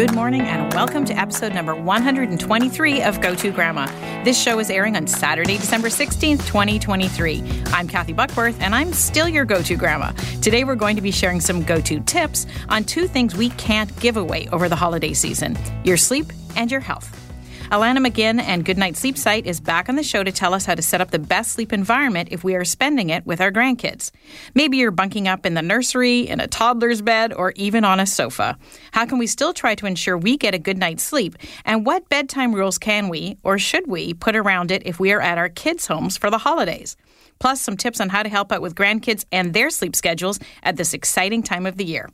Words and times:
Good 0.00 0.14
morning 0.14 0.40
and 0.40 0.72
welcome 0.72 1.04
to 1.04 1.12
episode 1.12 1.52
number 1.52 1.74
123 1.74 3.02
of 3.02 3.20
Go 3.20 3.34
To 3.34 3.50
Grandma. 3.50 3.84
This 4.24 4.40
show 4.40 4.58
is 4.58 4.70
airing 4.70 4.96
on 4.96 5.06
Saturday, 5.06 5.58
December 5.58 5.88
16th, 5.88 6.46
2023. 6.46 7.64
I'm 7.66 7.86
Kathy 7.86 8.14
Buckworth 8.14 8.58
and 8.62 8.74
I'm 8.74 8.94
still 8.94 9.28
your 9.28 9.44
go 9.44 9.60
to 9.60 9.76
grandma. 9.76 10.12
Today 10.40 10.64
we're 10.64 10.74
going 10.74 10.96
to 10.96 11.02
be 11.02 11.10
sharing 11.10 11.38
some 11.38 11.62
go 11.62 11.82
to 11.82 12.00
tips 12.00 12.46
on 12.70 12.84
two 12.84 13.06
things 13.06 13.36
we 13.36 13.50
can't 13.50 13.94
give 14.00 14.16
away 14.16 14.48
over 14.52 14.70
the 14.70 14.74
holiday 14.74 15.12
season 15.12 15.54
your 15.84 15.98
sleep 15.98 16.32
and 16.56 16.70
your 16.70 16.80
health. 16.80 17.29
Alanna 17.70 18.04
McGinn 18.04 18.42
and 18.42 18.64
Good 18.64 18.78
Nite 18.78 18.96
Sleep 18.96 19.16
Site 19.16 19.46
is 19.46 19.60
back 19.60 19.88
on 19.88 19.94
the 19.94 20.02
show 20.02 20.24
to 20.24 20.32
tell 20.32 20.54
us 20.54 20.64
how 20.64 20.74
to 20.74 20.82
set 20.82 21.00
up 21.00 21.12
the 21.12 21.20
best 21.20 21.52
sleep 21.52 21.72
environment 21.72 22.30
if 22.32 22.42
we 22.42 22.56
are 22.56 22.64
spending 22.64 23.10
it 23.10 23.24
with 23.24 23.40
our 23.40 23.52
grandkids. 23.52 24.10
Maybe 24.56 24.78
you're 24.78 24.90
bunking 24.90 25.28
up 25.28 25.46
in 25.46 25.54
the 25.54 25.62
nursery, 25.62 26.22
in 26.22 26.40
a 26.40 26.48
toddler's 26.48 27.00
bed, 27.00 27.32
or 27.32 27.52
even 27.52 27.84
on 27.84 28.00
a 28.00 28.06
sofa. 28.06 28.58
How 28.90 29.06
can 29.06 29.18
we 29.18 29.28
still 29.28 29.52
try 29.52 29.76
to 29.76 29.86
ensure 29.86 30.18
we 30.18 30.36
get 30.36 30.52
a 30.52 30.58
good 30.58 30.78
night's 30.78 31.04
sleep? 31.04 31.36
And 31.64 31.86
what 31.86 32.08
bedtime 32.08 32.56
rules 32.56 32.76
can 32.76 33.08
we, 33.08 33.38
or 33.44 33.56
should 33.56 33.86
we, 33.86 34.14
put 34.14 34.34
around 34.34 34.72
it 34.72 34.82
if 34.84 34.98
we 34.98 35.12
are 35.12 35.20
at 35.20 35.38
our 35.38 35.48
kids' 35.48 35.86
homes 35.86 36.16
for 36.16 36.28
the 36.28 36.38
holidays? 36.38 36.96
Plus, 37.38 37.60
some 37.60 37.76
tips 37.76 38.00
on 38.00 38.08
how 38.08 38.24
to 38.24 38.28
help 38.28 38.50
out 38.50 38.62
with 38.62 38.74
grandkids 38.74 39.24
and 39.30 39.54
their 39.54 39.70
sleep 39.70 39.94
schedules 39.94 40.40
at 40.64 40.76
this 40.76 40.92
exciting 40.92 41.44
time 41.44 41.66
of 41.66 41.76
the 41.76 41.84
year. 41.84 42.10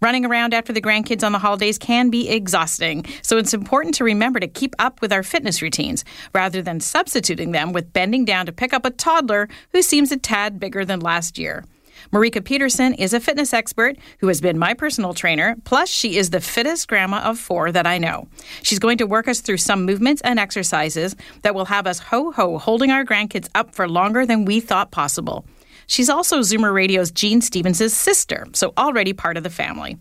Running 0.00 0.24
around 0.24 0.54
after 0.54 0.72
the 0.72 0.80
grandkids 0.80 1.24
on 1.24 1.32
the 1.32 1.38
holidays 1.38 1.78
can 1.78 2.10
be 2.10 2.28
exhausting, 2.28 3.04
so 3.22 3.36
it's 3.36 3.54
important 3.54 3.94
to 3.96 4.04
remember 4.04 4.40
to 4.40 4.46
keep 4.46 4.74
up 4.78 5.00
with 5.00 5.12
our 5.12 5.22
fitness 5.22 5.62
routines 5.62 6.04
rather 6.34 6.62
than 6.62 6.80
substituting 6.80 7.52
them 7.52 7.72
with 7.72 7.92
bending 7.92 8.24
down 8.24 8.46
to 8.46 8.52
pick 8.52 8.72
up 8.72 8.84
a 8.84 8.90
toddler 8.90 9.48
who 9.72 9.82
seems 9.82 10.12
a 10.12 10.16
tad 10.16 10.60
bigger 10.60 10.84
than 10.84 11.00
last 11.00 11.38
year. 11.38 11.64
Marika 12.12 12.44
Pedersen 12.44 12.94
is 12.94 13.12
a 13.12 13.20
fitness 13.20 13.52
expert 13.52 13.96
who 14.20 14.28
has 14.28 14.40
been 14.40 14.58
my 14.58 14.72
personal 14.72 15.14
trainer, 15.14 15.56
plus, 15.64 15.88
she 15.88 16.16
is 16.16 16.30
the 16.30 16.40
fittest 16.40 16.88
grandma 16.88 17.18
of 17.18 17.38
four 17.38 17.72
that 17.72 17.86
I 17.86 17.98
know. 17.98 18.28
She's 18.62 18.78
going 18.78 18.98
to 18.98 19.06
work 19.06 19.28
us 19.28 19.40
through 19.40 19.58
some 19.58 19.84
movements 19.84 20.22
and 20.22 20.38
exercises 20.38 21.16
that 21.42 21.54
will 21.54 21.66
have 21.66 21.86
us 21.86 21.98
ho 21.98 22.30
ho 22.30 22.58
holding 22.58 22.90
our 22.90 23.04
grandkids 23.04 23.48
up 23.54 23.74
for 23.74 23.88
longer 23.88 24.24
than 24.24 24.44
we 24.44 24.60
thought 24.60 24.90
possible. 24.90 25.44
She's 25.88 26.10
also 26.10 26.40
Zoomer 26.40 26.72
Radio's 26.72 27.10
Gene 27.10 27.40
Stevens' 27.40 27.92
sister, 27.92 28.46
so 28.52 28.74
already 28.76 29.12
part 29.12 29.36
of 29.36 29.42
the 29.42 29.50
family. 29.50 29.98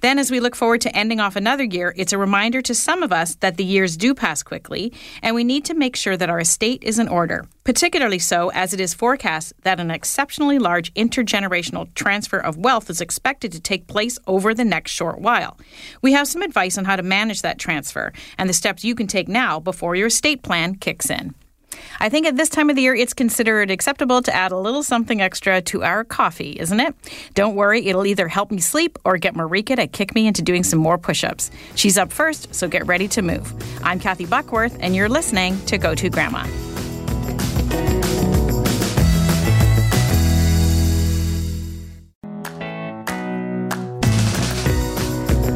Then, 0.00 0.18
as 0.18 0.30
we 0.30 0.40
look 0.40 0.54
forward 0.54 0.80
to 0.82 0.96
ending 0.96 1.20
off 1.20 1.36
another 1.36 1.64
year, 1.64 1.94
it's 1.96 2.12
a 2.12 2.18
reminder 2.18 2.60
to 2.62 2.74
some 2.74 3.02
of 3.02 3.12
us 3.12 3.36
that 3.36 3.56
the 3.56 3.64
years 3.64 3.96
do 3.96 4.14
pass 4.14 4.42
quickly, 4.42 4.92
and 5.22 5.34
we 5.34 5.42
need 5.42 5.64
to 5.66 5.74
make 5.74 5.96
sure 5.96 6.16
that 6.16 6.28
our 6.28 6.40
estate 6.40 6.82
is 6.84 6.98
in 6.98 7.08
order, 7.08 7.46
particularly 7.64 8.18
so 8.18 8.50
as 8.50 8.74
it 8.74 8.80
is 8.80 8.94
forecast 8.94 9.52
that 9.62 9.80
an 9.80 9.90
exceptionally 9.90 10.58
large 10.58 10.92
intergenerational 10.94 11.92
transfer 11.94 12.38
of 12.38 12.58
wealth 12.58 12.90
is 12.90 13.00
expected 13.00 13.52
to 13.52 13.60
take 13.60 13.86
place 13.86 14.18
over 14.26 14.52
the 14.52 14.64
next 14.64 14.92
short 14.92 15.20
while. 15.20 15.58
We 16.02 16.12
have 16.12 16.28
some 16.28 16.42
advice 16.42 16.76
on 16.76 16.84
how 16.84 16.96
to 16.96 17.02
manage 17.02 17.42
that 17.42 17.58
transfer 17.58 18.12
and 18.36 18.48
the 18.48 18.54
steps 18.54 18.84
you 18.84 18.94
can 18.94 19.06
take 19.06 19.28
now 19.28 19.60
before 19.60 19.94
your 19.94 20.08
estate 20.08 20.42
plan 20.42 20.74
kicks 20.74 21.10
in. 21.10 21.34
I 22.00 22.08
think 22.08 22.26
at 22.26 22.36
this 22.36 22.48
time 22.48 22.70
of 22.70 22.76
the 22.76 22.82
year, 22.82 22.94
it's 22.94 23.14
considered 23.14 23.70
acceptable 23.70 24.22
to 24.22 24.34
add 24.34 24.52
a 24.52 24.58
little 24.58 24.82
something 24.82 25.20
extra 25.20 25.60
to 25.62 25.82
our 25.82 26.04
coffee, 26.04 26.58
isn't 26.58 26.80
it? 26.80 26.94
Don't 27.34 27.54
worry, 27.54 27.86
it'll 27.86 28.06
either 28.06 28.28
help 28.28 28.50
me 28.50 28.58
sleep 28.58 28.98
or 29.04 29.16
get 29.18 29.34
Marika 29.34 29.76
to 29.76 29.86
kick 29.86 30.14
me 30.14 30.26
into 30.26 30.42
doing 30.42 30.64
some 30.64 30.78
more 30.78 30.98
push 30.98 31.24
ups. 31.24 31.50
She's 31.74 31.98
up 31.98 32.12
first, 32.12 32.54
so 32.54 32.68
get 32.68 32.86
ready 32.86 33.08
to 33.08 33.22
move. 33.22 33.52
I'm 33.82 34.00
Kathy 34.00 34.26
Buckworth, 34.26 34.76
and 34.80 34.94
you're 34.96 35.08
listening 35.08 35.58
to 35.66 35.78
Go 35.78 35.94
To 35.94 36.10
Grandma. 36.10 36.46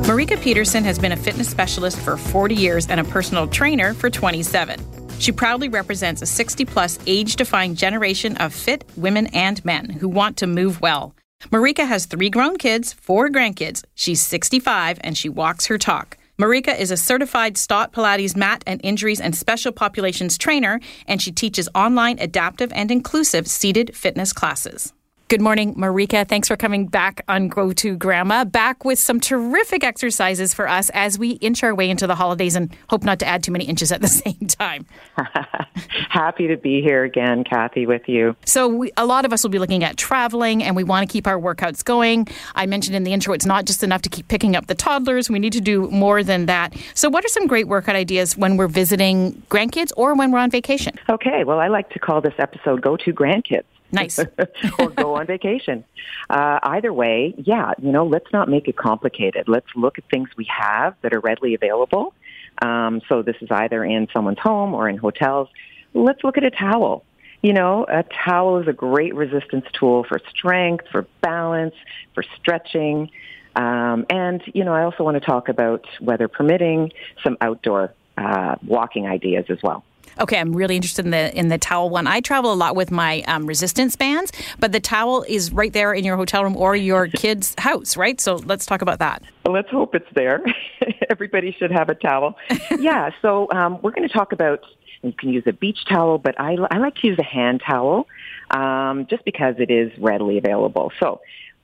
Marika 0.07 0.41
Pedersen 0.41 0.85
has 0.85 1.01
been 1.01 1.11
a 1.11 1.17
fitness 1.17 1.49
specialist 1.49 1.99
for 1.99 2.17
40 2.17 2.55
years 2.55 2.87
and 2.89 3.01
a 3.01 3.05
personal 3.05 3.49
trainer 3.49 3.93
for 3.93 4.09
27. 4.09 4.96
She 5.19 5.33
proudly 5.33 5.69
represents 5.69 6.23
a 6.23 6.27
60 6.27 6.65
plus 6.67 6.99
age 7.07 7.37
defying 7.37 7.75
generation 7.75 8.37
of 8.37 8.55
fit 8.55 8.85
women 8.97 9.27
and 9.29 9.65
men 9.65 9.91
who 9.91 10.09
want 10.09 10.37
to 10.39 10.47
move 10.47 10.81
well. 10.81 11.15
Marika 11.51 11.87
has 11.87 12.07
three 12.07 12.31
grown 12.31 12.57
kids, 12.57 12.93
four 12.93 13.29
grandkids. 13.29 13.85
She's 13.95 14.21
65 14.21 14.99
and 15.03 15.17
she 15.17 15.29
walks 15.29 15.67
her 15.67 15.79
talk. 15.79 16.17
Marika 16.39 16.79
is 16.79 16.91
a 16.91 16.99
certified 16.99 17.57
Stott 17.57 17.93
Pilates 17.93 18.37
mat 18.37 18.63
and 18.67 18.79
injuries 18.85 19.21
and 19.23 19.35
special 19.35 19.73
populations 19.73 20.37
trainer, 20.37 20.81
and 21.07 21.23
she 21.23 21.33
teaches 21.33 21.69
online 21.75 22.19
adaptive 22.19 22.71
and 22.75 22.91
inclusive 22.91 23.47
seated 23.47 23.97
fitness 23.97 24.35
classes. 24.35 24.93
Good 25.29 25.41
morning, 25.41 25.75
Marika. 25.75 26.25
Thanks 26.29 26.47
for 26.47 26.57
coming 26.57 26.87
back 26.87 27.25
on 27.27 27.49
Go 27.49 27.73
To 27.73 27.97
Grandma. 27.97 28.45
Back 28.45 28.85
with 28.85 28.97
some 28.97 29.19
terrific 29.19 29.83
exercises 29.83 30.55
for 30.55 30.69
us 30.69 30.89
as 30.91 31.19
we 31.19 31.31
inch 31.31 31.65
our 31.65 31.75
way 31.75 31.91
into 31.91 32.07
the 32.07 32.15
holidays 32.15 32.55
and 32.55 32.73
hope 32.89 33.03
not 33.03 33.19
to 33.19 33.27
add 33.27 33.43
too 33.43 33.51
many 33.51 33.65
inches 33.65 33.91
at 33.91 34.01
the 34.01 34.07
same 34.25 34.47
time. 34.47 34.87
Happy 36.11 36.47
to 36.47 36.57
be 36.57 36.81
here 36.81 37.03
again, 37.03 37.43
Kathy, 37.43 37.87
with 37.87 38.09
you. 38.09 38.37
So, 38.45 38.69
we, 38.69 38.93
a 38.97 39.05
lot 39.05 39.25
of 39.25 39.33
us 39.33 39.43
will 39.43 39.51
be 39.51 39.59
looking 39.59 39.83
at 39.83 39.97
traveling 39.97 40.63
and 40.63 40.77
we 40.77 40.85
want 40.85 41.09
to 41.09 41.13
keep 41.13 41.27
our 41.27 41.41
workouts 41.41 41.85
going. 41.85 42.29
I 42.55 42.67
mentioned 42.67 42.95
in 42.95 43.03
the 43.03 43.13
intro, 43.13 43.35
it's 43.35 43.47
not 43.47 43.65
just 43.65 43.83
enough 43.83 44.03
to 44.03 44.09
keep 44.09 44.29
picking 44.29 44.55
up 44.55 44.69
the 44.69 44.77
toddlers. 44.77 45.29
We 45.29 45.41
need 45.41 45.55
to 45.55 45.61
do 45.61 45.91
more 45.91 46.23
than 46.23 46.47
that. 46.47 46.73
So, 46.95 47.11
what 47.11 47.25
are 47.25 47.29
some 47.29 47.49
great 47.49 47.67
workout 47.67 47.97
ideas 47.97 48.37
when 48.37 48.57
we're 48.57 48.69
visiting 48.69 49.43
grandkids 49.51 49.91
or 49.97 50.15
when 50.15 50.31
we're 50.31 50.39
on 50.39 50.53
vacation? 50.53 50.95
Okay, 51.09 51.43
well, 51.43 51.59
I 51.59 51.67
like 51.67 51.91
to 51.91 51.99
call 51.99 52.21
this 52.21 52.35
episode 52.39 52.81
Go 52.81 52.97
To 52.99 53.13
Grandkids. 53.13 53.65
Nice. 53.93 54.19
or 54.79 54.91
go 54.91 55.15
on 55.15 55.27
vacation. 55.27 55.85
Uh, 56.29 56.59
either 56.63 56.93
way, 56.93 57.35
yeah, 57.39 57.73
you 57.81 57.93
know, 57.93 58.05
let's 58.07 58.33
not 58.33 58.49
make 58.49 58.69
it 58.69 58.77
complicated. 58.77 59.49
Let's 59.49 59.69
look 59.75 59.99
at 59.99 60.05
things 60.11 60.29
we 60.37 60.47
have 60.47 60.95
that 61.03 61.15
are 61.15 61.21
readily 61.21 61.55
available. 61.55 62.15
Um, 62.63 63.01
so 63.09 63.23
this 63.23 63.37
is 63.41 63.49
either 63.51 63.85
in 63.85 64.09
someone's 64.13 64.39
home 64.39 64.75
or 64.75 64.89
in 64.89 64.97
hotels. 64.97 65.49
Let's 65.95 66.25
look 66.25 66.37
at 66.37 66.45
a 66.45 66.51
towel. 66.51 67.05
You 67.43 67.53
know, 67.53 67.87
a 67.89 68.03
towel 68.03 68.59
is 68.59 68.67
a 68.67 68.73
great 68.73 69.15
resistance 69.15 69.67
tool 69.73 70.05
for 70.05 70.21
strength, 70.31 70.87
for 70.91 71.07
balance, 71.21 71.75
for 72.15 72.25
stretching. 72.41 73.11
Um, 73.55 74.07
and, 74.11 74.43
you 74.55 74.65
know, 74.65 74.75
I 74.75 74.83
also 74.83 75.05
want 75.05 75.15
to 75.17 75.21
talk 75.21 75.49
about, 75.49 75.87
weather 76.01 76.29
permitting, 76.29 76.93
some 77.23 77.37
outdoor 77.41 77.95
uh, 78.17 78.57
walking 78.67 79.07
ideas 79.07 79.47
as 79.49 79.59
well. 79.63 79.85
Okay, 80.19 80.39
I'm 80.39 80.55
really 80.55 80.77
interested 80.77 81.05
in 81.05 81.11
the 81.11 81.37
in 81.39 81.49
the 81.49 81.59
towel 81.59 81.91
one. 81.91 82.07
I 82.07 82.21
travel 82.21 82.53
a 82.53 82.55
lot 82.55 82.75
with 82.75 82.91
my 82.91 83.23
um, 83.23 83.47
resistance 83.47 83.97
bands, 83.97 84.33
but 84.59 84.73
the 84.73 84.81
towel 84.81 85.25
is 85.29 85.53
right 85.53 85.73
there 85.73 85.93
in 85.93 86.05
your 86.05 86.17
hotel 86.17 86.43
room 86.43 86.57
or 86.57 86.75
your 86.75 87.07
kid's 87.15 87.55
house, 87.59 87.97
right? 87.97 88.21
So 88.21 88.37
let's 88.37 88.67
talk 88.67 88.83
about 88.83 88.99
that. 89.01 89.23
Well, 89.45 89.55
let's 89.55 89.71
hope 89.71 89.95
it's 89.95 90.09
there. 90.15 90.43
Everybody 91.11 91.55
should 91.59 91.71
have 91.71 91.89
a 91.89 91.95
towel. 91.95 92.37
yeah. 92.79 93.11
So 93.23 93.51
um, 93.51 93.81
we're 93.83 93.91
going 93.91 94.07
to 94.07 94.13
talk 94.13 94.33
about. 94.33 94.61
You 95.03 95.13
can 95.13 95.31
use 95.31 95.45
a 95.47 95.53
beach 95.53 95.79
towel, 95.89 96.19
but 96.19 96.39
I, 96.41 96.57
I 96.71 96.79
like 96.79 96.97
to 96.97 97.07
use 97.07 97.19
a 97.19 97.25
hand 97.25 97.63
towel 97.65 98.07
um, 98.51 99.07
just 99.09 99.25
because 99.25 99.55
it 99.59 99.71
is 99.71 99.91
readily 99.99 100.39
available. 100.39 100.93
So 101.01 101.21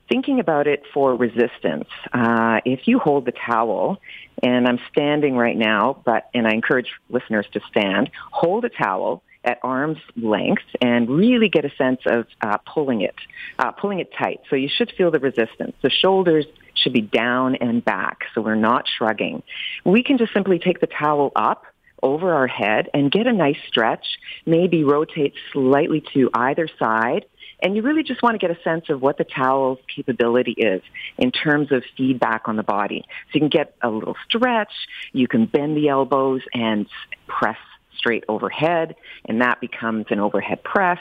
thinking 0.09 0.39
about 0.39 0.67
it 0.67 0.83
for 0.93 1.15
resistance, 1.15 1.87
uh, 2.11 2.59
if 2.65 2.87
you 2.87 2.99
hold 2.99 3.25
the 3.25 3.31
towel, 3.31 3.99
and 4.41 4.67
I'm 4.67 4.79
standing 4.91 5.35
right 5.35 5.57
now, 5.57 6.01
but 6.03 6.29
and 6.33 6.47
I 6.47 6.51
encourage 6.51 6.87
listeners 7.09 7.45
to 7.53 7.61
stand, 7.69 8.11
hold 8.31 8.65
a 8.65 8.69
towel 8.69 9.23
at 9.43 9.59
arm's 9.61 9.99
length 10.15 10.63
and 10.81 11.09
really 11.09 11.49
get 11.49 11.65
a 11.65 11.75
sense 11.75 11.99
of 12.05 12.25
uh, 12.41 12.57
pulling 12.59 13.01
it, 13.01 13.15
uh, 13.59 13.71
pulling 13.71 13.99
it 13.99 14.11
tight. 14.17 14.41
So 14.49 14.55
you 14.55 14.69
should 14.69 14.91
feel 14.97 15.11
the 15.11 15.19
resistance. 15.19 15.73
The 15.81 15.89
shoulders 15.89 16.45
should 16.75 16.93
be 16.93 17.01
down 17.01 17.55
and 17.55 17.83
back, 17.83 18.19
so 18.33 18.41
we're 18.41 18.55
not 18.55 18.85
shrugging. 18.87 19.43
We 19.83 20.03
can 20.03 20.17
just 20.17 20.33
simply 20.33 20.59
take 20.59 20.79
the 20.79 20.87
towel 20.87 21.31
up 21.35 21.65
over 22.01 22.33
our 22.33 22.47
head 22.47 22.89
and 22.93 23.11
get 23.11 23.27
a 23.27 23.33
nice 23.33 23.57
stretch, 23.67 24.05
maybe 24.45 24.83
rotate 24.83 25.33
slightly 25.51 26.03
to 26.13 26.29
either 26.33 26.67
side 26.77 27.25
and 27.63 27.77
you 27.77 27.81
really 27.81 28.03
just 28.03 28.21
want 28.21 28.39
to 28.39 28.45
get 28.45 28.55
a 28.55 28.61
sense 28.61 28.89
of 28.89 29.01
what 29.01 29.17
the 29.17 29.23
towel's 29.23 29.79
capability 29.87 30.51
is 30.51 30.81
in 31.17 31.31
terms 31.31 31.71
of 31.71 31.83
feedback 31.95 32.47
on 32.47 32.57
the 32.57 32.63
body. 32.63 33.05
So 33.07 33.35
you 33.35 33.39
can 33.39 33.49
get 33.49 33.75
a 33.81 33.89
little 33.89 34.15
stretch, 34.27 34.73
you 35.13 35.29
can 35.29 35.45
bend 35.45 35.77
the 35.77 35.87
elbows 35.87 36.41
and 36.53 36.85
press 37.27 37.57
straight 37.97 38.25
overhead, 38.27 38.95
and 39.25 39.41
that 39.41 39.61
becomes 39.61 40.07
an 40.09 40.19
overhead 40.19 40.61
press. 40.61 40.99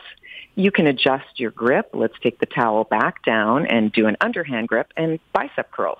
You 0.55 0.71
can 0.71 0.87
adjust 0.87 1.41
your 1.41 1.51
grip. 1.51 1.91
Let's 1.95 2.15
take 2.23 2.39
the 2.39 2.47
towel 2.47 2.85
back 2.85 3.25
down 3.25 3.67
and 3.67 3.91
do 3.91 4.07
an 4.07 4.17
underhand 4.21 4.69
grip 4.69 4.93
and 4.97 5.19
bicep 5.33 5.73
curls. 5.73 5.99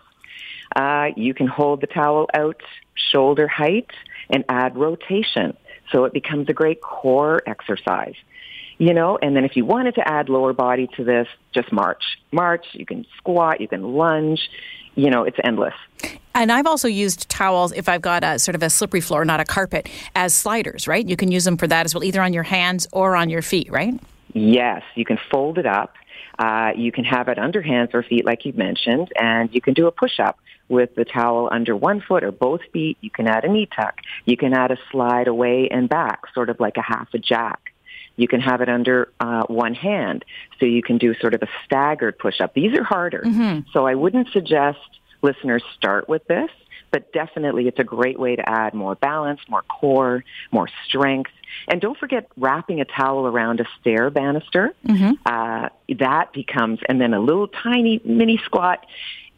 Uh, 0.77 1.09
you 1.17 1.35
can 1.35 1.49
hold 1.49 1.81
the 1.81 1.87
towel 1.89 2.29
out 2.35 2.63
shoulder 2.95 3.49
height 3.49 3.91
and 4.31 4.45
add 4.49 4.77
rotation. 4.77 5.57
So 5.91 6.05
it 6.05 6.13
becomes 6.13 6.49
a 6.49 6.53
great 6.53 6.81
core 6.81 7.43
exercise 7.47 8.15
you 8.83 8.93
know, 8.93 9.17
and 9.23 9.37
then 9.37 9.45
if 9.45 9.55
you 9.55 9.65
wanted 9.65 9.95
to 9.95 10.09
add 10.09 10.29
lower 10.29 10.53
body 10.53 10.89
to 10.97 11.05
this, 11.05 11.29
just 11.55 11.71
march. 11.71 12.03
March, 12.33 12.67
you 12.73 12.85
can 12.85 13.07
squat, 13.17 13.61
you 13.61 13.69
can 13.69 13.95
lunge, 13.95 14.51
you 14.97 15.09
know, 15.09 15.23
it's 15.23 15.37
endless. 15.45 15.75
And 16.35 16.51
I've 16.51 16.67
also 16.67 16.89
used 16.89 17.29
towels 17.29 17.71
if 17.71 17.89
I've 17.89 18.03
got 18.03 18.25
a 18.25 18.41
sort 18.41 18.57
of 18.57 18.63
a 18.65 18.69
slippery 18.69 19.01
floor, 19.01 19.25
not 19.25 19.39
a 19.39 19.45
carpet, 19.45 19.89
as 20.17 20.35
sliders, 20.35 20.89
right? 20.89 21.09
You 21.09 21.17
can 21.17 21.31
use 21.31 21.45
them 21.45 21.57
for 21.57 21.69
that 21.69 21.87
as 21.87 21.95
well, 21.95 22.03
either 22.03 22.21
on 22.21 22.33
your 22.33 22.43
hands 22.43 22.89
or 22.93 23.15
on 23.15 23.31
your 23.31 23.41
feet, 23.41 23.71
right? 23.71 23.95
Yes, 24.33 24.83
you 24.97 25.05
can 25.05 25.19
fold 25.31 25.59
it 25.59 25.67
up. 25.67 25.95
Uh, 26.41 26.73
you 26.75 26.91
can 26.91 27.05
have 27.05 27.29
it 27.29 27.39
under 27.39 27.63
hands 27.63 27.91
or 27.95 28.03
feet, 28.03 28.25
like 28.25 28.45
you 28.45 28.53
mentioned, 28.55 29.13
and 29.15 29.55
you 29.55 29.61
can 29.61 29.75
do 29.75 29.87
a 29.87 29.93
push-up 29.93 30.41
with 30.69 30.93
the 30.97 31.05
towel 31.05 31.49
under 31.53 31.77
one 31.77 32.01
foot 32.01 32.25
or 32.25 32.33
both 32.33 32.63
feet. 32.73 32.99
You 33.01 33.11
can 33.11 33.29
add 33.29 33.45
a 33.45 33.49
knee 33.49 33.69
tuck. 33.77 34.01
You 34.25 34.37
can 34.37 34.53
add 34.53 34.73
a 34.73 34.79
slide 34.91 35.29
away 35.29 35.69
and 35.71 35.89
back, 35.89 36.23
sort 36.35 36.51
of 36.51 36.59
like 36.59 36.79
a 36.79 36.83
half 36.83 37.15
a 37.15 37.19
jack. 37.19 37.72
You 38.17 38.29
can 38.29 38.41
have 38.41 38.61
it 38.61 38.69
under 38.69 39.13
uh, 39.21 39.45
one 39.47 39.75
hand, 39.75 40.25
so 40.59 40.67
you 40.67 40.83
can 40.83 40.99
do 40.99 41.15
sort 41.15 41.35
of 41.35 41.43
a 41.43 41.49
staggered 41.65 42.19
push-up. 42.19 42.55
These 42.55 42.77
are 42.79 42.85
harder, 42.85 43.23
mm-hmm. 43.25 43.61
so 43.73 43.87
I 43.87 43.95
wouldn't 43.95 44.29
suggest 44.33 44.79
listeners 45.23 45.63
start 45.77 46.09
with 46.09 46.27
this, 46.27 46.51
but 46.91 47.13
definitely 47.13 47.69
it's 47.69 47.79
a 47.79 47.85
great 47.85 48.19
way 48.19 48.37
to 48.37 48.49
add 48.49 48.75
more 48.75 48.95
balance, 48.95 49.41
more 49.49 49.63
core, 49.63 50.25
more 50.51 50.69
strength. 50.87 51.31
And 51.69 51.81
don't 51.81 51.97
forget 51.97 52.29
wrapping 52.37 52.81
a 52.81 52.85
towel 52.85 53.27
around 53.27 53.61
a 53.61 53.65
stair 53.81 54.11
banister. 54.11 54.75
Mm-hmm. 54.87 55.13
Uh, 55.25 55.69
that 55.99 56.33
becomes, 56.33 56.81
and 56.89 57.01
then 57.01 57.15
a 57.15 57.21
little 57.21 57.49
tiny 57.49 58.01
mini 58.05 58.39
squat, 58.45 58.85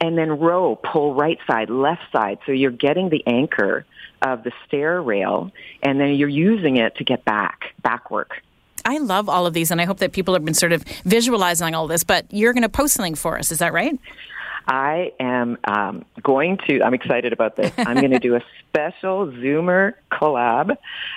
and 0.00 0.18
then 0.18 0.30
row, 0.30 0.74
pull 0.74 1.14
right 1.14 1.38
side, 1.46 1.70
left 1.70 2.02
side. 2.12 2.38
So 2.46 2.52
you're 2.52 2.70
getting 2.70 3.08
the 3.08 3.24
anchor 3.26 3.86
of 4.20 4.42
the 4.42 4.52
stair 4.66 5.00
rail, 5.00 5.52
and 5.82 6.00
then 6.00 6.14
you're 6.14 6.28
using 6.28 6.76
it 6.78 6.96
to 6.96 7.04
get 7.04 7.24
back, 7.24 7.74
back 7.82 8.10
work. 8.10 8.42
I 8.84 8.98
love 8.98 9.28
all 9.28 9.46
of 9.46 9.54
these, 9.54 9.70
and 9.70 9.81
I 9.81 9.84
hope 9.84 9.98
that 9.98 10.12
people 10.12 10.34
have 10.34 10.44
been 10.44 10.54
sort 10.54 10.72
of 10.72 10.82
visualizing 11.04 11.75
all 11.75 11.86
this. 11.86 12.04
But 12.04 12.26
you're 12.31 12.52
going 12.52 12.62
to 12.62 12.69
post 12.69 12.94
something 12.94 13.14
for 13.14 13.38
us, 13.38 13.50
is 13.50 13.58
that 13.58 13.72
right? 13.72 13.98
I 14.66 15.12
am 15.20 15.58
um, 15.64 16.04
going 16.22 16.58
to, 16.66 16.82
I'm 16.82 16.94
excited 16.94 17.32
about 17.32 17.56
this. 17.56 17.72
I'm 17.78 17.96
going 17.96 18.12
to 18.12 18.19
do 18.19 18.34
a 18.34 18.40
special 18.69 19.26
Zoomer 19.26 19.94
collab 20.10 20.76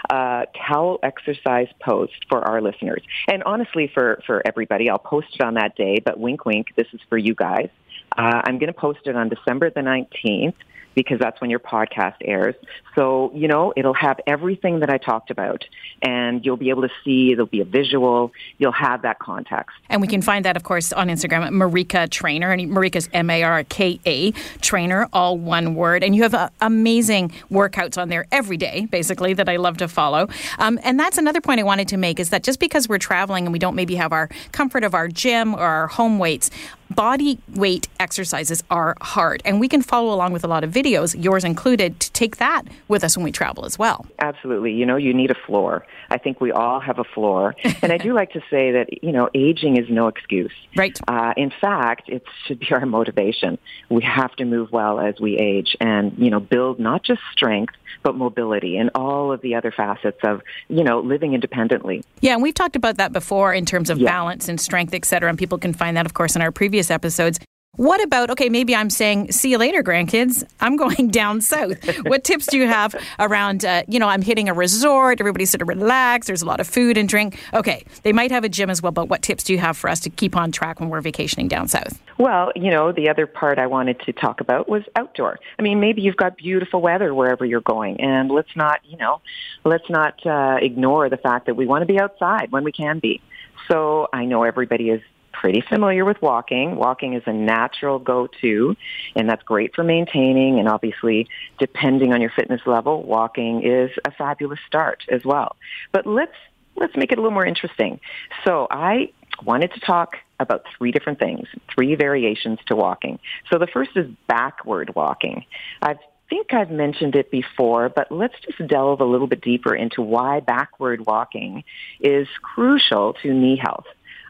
uh, 0.10 0.46
towel 0.68 1.00
exercise 1.04 1.68
post 1.82 2.14
for 2.30 2.46
our 2.46 2.62
listeners. 2.62 3.02
And 3.28 3.44
honestly, 3.44 3.90
for, 3.94 4.22
for 4.26 4.42
everybody, 4.46 4.90
I'll 4.90 5.00
post 5.00 5.28
it 5.36 5.42
on 5.42 5.54
that 5.54 5.76
day, 5.76 6.00
but 6.04 6.20
wink, 6.20 6.46
wink, 6.46 6.68
this 6.76 6.88
is 6.94 7.00
for 7.10 7.18
you 7.18 7.36
guys. 7.36 7.70
Uh, 8.18 8.42
I'm 8.44 8.58
going 8.58 8.68
to 8.68 8.80
post 8.80 9.02
it 9.06 9.16
on 9.16 9.30
December 9.30 9.70
the 9.70 9.82
19th 9.82 10.56
because 10.98 11.20
that's 11.20 11.40
when 11.40 11.52
your 11.52 11.60
podcast 11.60 12.16
airs. 12.22 12.56
So, 12.96 13.32
you 13.36 13.48
know, 13.48 13.72
it'll 13.78 13.94
have 13.94 14.20
everything 14.26 14.80
that 14.80 14.90
I 14.90 14.98
talked 14.98 15.30
about 15.30 15.64
and 16.02 16.44
you'll 16.44 16.58
be 16.58 16.72
able 16.72 16.82
to 16.82 16.90
see, 17.06 17.36
there'll 17.36 17.46
be 17.46 17.62
a 17.62 17.66
visual, 17.66 18.32
you'll 18.58 18.72
have 18.72 19.04
that 19.04 19.20
context. 19.20 19.78
And 19.90 20.02
we 20.02 20.08
can 20.08 20.24
find 20.24 20.44
that, 20.46 20.58
of 20.58 20.64
course, 20.64 20.92
on 20.92 21.08
Instagram 21.08 21.48
Marika 21.52 22.10
Trainer. 22.10 22.52
And 22.52 22.62
Marika's 22.72 23.08
M 23.14 23.30
A 23.30 23.44
R 23.44 23.64
K 23.66 24.00
A 24.08 24.32
Trainer, 24.62 25.08
all 25.14 25.38
one 25.38 25.76
word. 25.76 26.04
And 26.04 26.16
you 26.16 26.24
have 26.24 26.34
uh, 26.34 26.50
amazing 26.62 27.30
workouts 27.52 28.02
on 28.02 28.10
there 28.10 28.26
every 28.32 28.58
day, 28.58 28.88
basically, 28.90 29.36
that 29.36 29.48
I 29.48 29.58
love 29.58 29.78
to 29.78 29.88
follow. 29.88 30.28
Um, 30.58 30.80
and 30.84 31.00
that's 31.00 31.20
another 31.20 31.42
point 31.42 31.60
I 31.60 31.64
wanted 31.64 31.88
to 31.90 31.98
make 31.98 32.20
is 32.20 32.32
that 32.32 32.42
just 32.42 32.60
because 32.60 32.90
we're 32.90 32.98
traveling 32.98 33.46
and 33.46 33.54
we 33.54 33.60
don't 33.60 33.76
maybe 33.76 33.96
have 33.98 34.12
our 34.12 34.30
comfort 34.52 34.84
of 34.84 34.96
our 34.96 35.08
gym 35.08 35.54
or 35.54 35.60
our 35.60 35.88
home 35.88 36.18
weights, 36.18 36.50
body 36.90 37.40
weight 37.54 37.88
exercises 38.00 38.64
are 38.70 38.96
hard. 39.02 39.42
And 39.46 39.60
we 39.60 39.68
can 39.68 39.82
follow 39.82 40.14
along 40.14 40.34
with 40.34 40.44
a 40.44 40.48
lot 40.48 40.64
of 40.64 40.72
videos, 40.72 41.22
yours 41.22 41.44
included, 41.44 42.00
to 42.00 42.12
take 42.12 42.38
that 42.38 42.64
with 42.88 43.04
us 43.04 43.18
when 43.18 43.24
we 43.24 43.32
travel 43.32 43.66
as 43.66 43.78
well. 43.78 44.06
Absolutely. 44.20 44.74
You 44.74 44.86
know, 44.86 44.96
you 44.96 45.14
need 45.14 45.32
a 45.32 45.36
floor. 45.46 45.86
I 46.10 46.18
think 46.18 46.42
we 46.42 46.52
all 46.52 46.80
have 46.80 47.00
a 47.00 47.04
floor. 47.04 47.56
and 47.82 47.92
I 47.92 47.98
do 47.98 48.14
like 48.14 48.32
to 48.32 48.42
say 48.50 48.72
that, 48.72 49.04
you 49.04 49.12
know, 49.12 49.30
aging 49.34 49.78
is 49.78 49.90
no 49.90 50.08
excuse. 50.08 50.52
Right. 50.76 51.00
Uh, 51.08 51.34
in 51.36 51.52
fact, 51.62 52.10
it 52.10 52.24
should 52.46 52.60
be 52.60 52.68
our 52.72 52.86
motivation. 52.86 53.58
We 53.90 54.04
have 54.04 54.36
to 54.38 54.46
move 54.46 54.72
well 54.72 55.00
as 55.00 55.20
we 55.20 55.38
age 55.38 55.76
and, 55.80 56.18
you 56.18 56.30
know, 56.30 56.40
build 56.40 56.80
not 56.80 57.04
just 57.04 57.22
strength, 57.32 57.74
but 58.04 58.16
mobility 58.16 58.78
and 58.78 58.90
all 58.96 59.32
of 59.32 59.42
the 59.42 59.56
other 59.56 59.72
facets 59.72 60.20
of, 60.24 60.42
you 60.70 60.84
know, 60.84 61.00
living 61.00 61.34
independently. 61.34 62.04
Yeah, 62.22 62.34
and 62.34 62.44
we've 62.44 62.54
talked 62.54 62.76
about 62.76 62.98
that 62.98 63.12
before 63.12 63.54
in 63.54 63.66
terms 63.66 63.90
of 63.90 63.98
yeah. 64.00 64.10
balance 64.10 64.50
and 64.50 64.60
strength, 64.60 64.94
et 64.94 65.06
cetera. 65.06 65.30
And 65.30 65.38
people 65.38 65.58
can 65.58 65.74
find 65.74 65.98
that, 65.98 66.06
of 66.06 66.14
course, 66.14 66.36
in 66.36 66.42
our 66.42 66.52
previous 66.52 66.77
episodes. 66.92 67.40
What 67.78 68.04
about, 68.04 68.32
okay, 68.32 68.50
maybe 68.50 68.76
I'm 68.76 68.90
saying, 68.90 69.32
see 69.32 69.52
you 69.52 69.60
later, 69.60 69.84
grandkids. 69.84 70.44
I'm 70.60 70.78
going 70.78 71.08
down 71.12 71.42
south. 71.42 71.78
what 72.08 72.24
tips 72.24 72.48
do 72.48 72.58
you 72.58 72.66
have 72.66 72.96
around, 73.20 73.64
uh, 73.66 73.84
you 73.88 74.00
know, 74.00 74.08
I'm 74.08 74.24
hitting 74.24 74.50
a 74.50 74.54
resort, 74.56 75.20
everybody's 75.20 75.52
sort 75.52 75.62
of 75.62 75.68
relaxed, 75.68 76.26
there's 76.26 76.42
a 76.42 76.46
lot 76.48 76.60
of 76.60 76.68
food 76.68 76.98
and 76.98 77.08
drink. 77.08 77.40
Okay, 77.54 77.86
they 78.02 78.14
might 78.14 78.32
have 78.32 78.44
a 78.44 78.50
gym 78.50 78.72
as 78.72 78.82
well, 78.82 78.92
but 78.92 79.10
what 79.10 79.22
tips 79.22 79.44
do 79.44 79.54
you 79.54 79.60
have 79.60 79.78
for 79.78 79.92
us 79.92 80.00
to 80.02 80.10
keep 80.10 80.36
on 80.36 80.52
track 80.52 80.80
when 80.80 80.90
we're 80.90 81.02
vacationing 81.02 81.48
down 81.48 81.68
south? 81.68 82.02
Well, 82.18 82.52
you 82.56 82.72
know, 82.72 82.92
the 82.92 83.10
other 83.10 83.28
part 83.28 83.60
I 83.60 83.68
wanted 83.68 84.00
to 84.02 84.12
talk 84.12 84.42
about 84.42 84.68
was 84.68 84.82
outdoor. 84.96 85.38
I 85.60 85.62
mean, 85.62 85.80
maybe 85.80 86.02
you've 86.02 86.18
got 86.18 86.36
beautiful 86.36 86.82
weather 86.82 87.14
wherever 87.14 87.46
you're 87.46 87.62
going, 87.62 88.02
and 88.02 88.32
let's 88.32 88.56
not, 88.56 88.80
you 88.86 88.98
know, 88.98 89.22
let's 89.66 89.88
not 89.88 90.26
uh, 90.26 90.58
ignore 90.60 91.10
the 91.10 91.18
fact 91.18 91.46
that 91.46 91.56
we 91.56 91.68
want 91.68 91.84
to 91.84 91.86
be 91.86 92.00
outside 92.00 92.52
when 92.52 92.64
we 92.64 92.72
can 92.72 92.98
be. 92.98 93.22
So 93.68 94.08
I 94.12 94.26
know 94.26 94.42
everybody 94.42 94.90
is 94.90 95.02
pretty 95.40 95.62
familiar 95.62 96.04
with 96.04 96.22
walking. 96.22 96.76
Walking 96.76 97.14
is 97.14 97.24
a 97.26 97.34
natural 97.34 98.00
go-to, 98.00 98.76
and 99.16 99.30
that's 99.30 99.44
great 99.44 99.76
for 99.76 99.84
maintaining. 99.84 100.60
And 100.60 100.68
obviously, 100.68 101.28
depending 101.60 102.14
on 102.14 102.22
your 102.22 102.32
fitness 102.36 102.62
level, 102.66 103.04
walking 103.04 103.64
is 103.64 103.92
a 104.06 104.12
fabulous 104.12 104.60
start 104.66 105.04
as 105.10 105.24
well. 105.24 105.56
But 105.92 106.06
let's 106.06 106.36
let's 106.76 106.96
make 106.96 107.12
it 107.12 107.18
a 107.18 107.22
little 107.22 107.34
more 107.34 107.46
interesting. 107.46 108.00
So 108.46 108.68
I 108.70 109.12
wanted 109.44 109.74
to 109.74 109.80
talk 109.80 110.18
about 110.40 110.64
three 110.78 110.92
different 110.92 111.20
things, 111.20 111.48
three 111.74 111.96
variations 111.96 112.60
to 112.68 112.76
walking. 112.76 113.20
So 113.52 113.58
the 113.58 113.68
first 113.68 113.92
is 113.96 114.08
backward 114.28 114.94
walking. 114.96 115.46
I 115.82 115.98
think 116.30 116.54
I've 116.54 116.70
mentioned 116.70 117.16
it 117.16 117.32
before, 117.32 117.90
but 117.90 118.12
let's 118.12 118.36
just 118.46 118.68
delve 118.68 119.02
a 119.02 119.06
little 119.06 119.28
bit 119.28 119.42
deeper 119.42 119.74
into 119.74 120.02
why 120.02 120.40
backward 120.40 121.06
walking 121.06 121.64
is 122.00 122.28
crucial 122.42 123.14
to 123.24 123.34
knee 123.34 123.58
health 123.58 123.86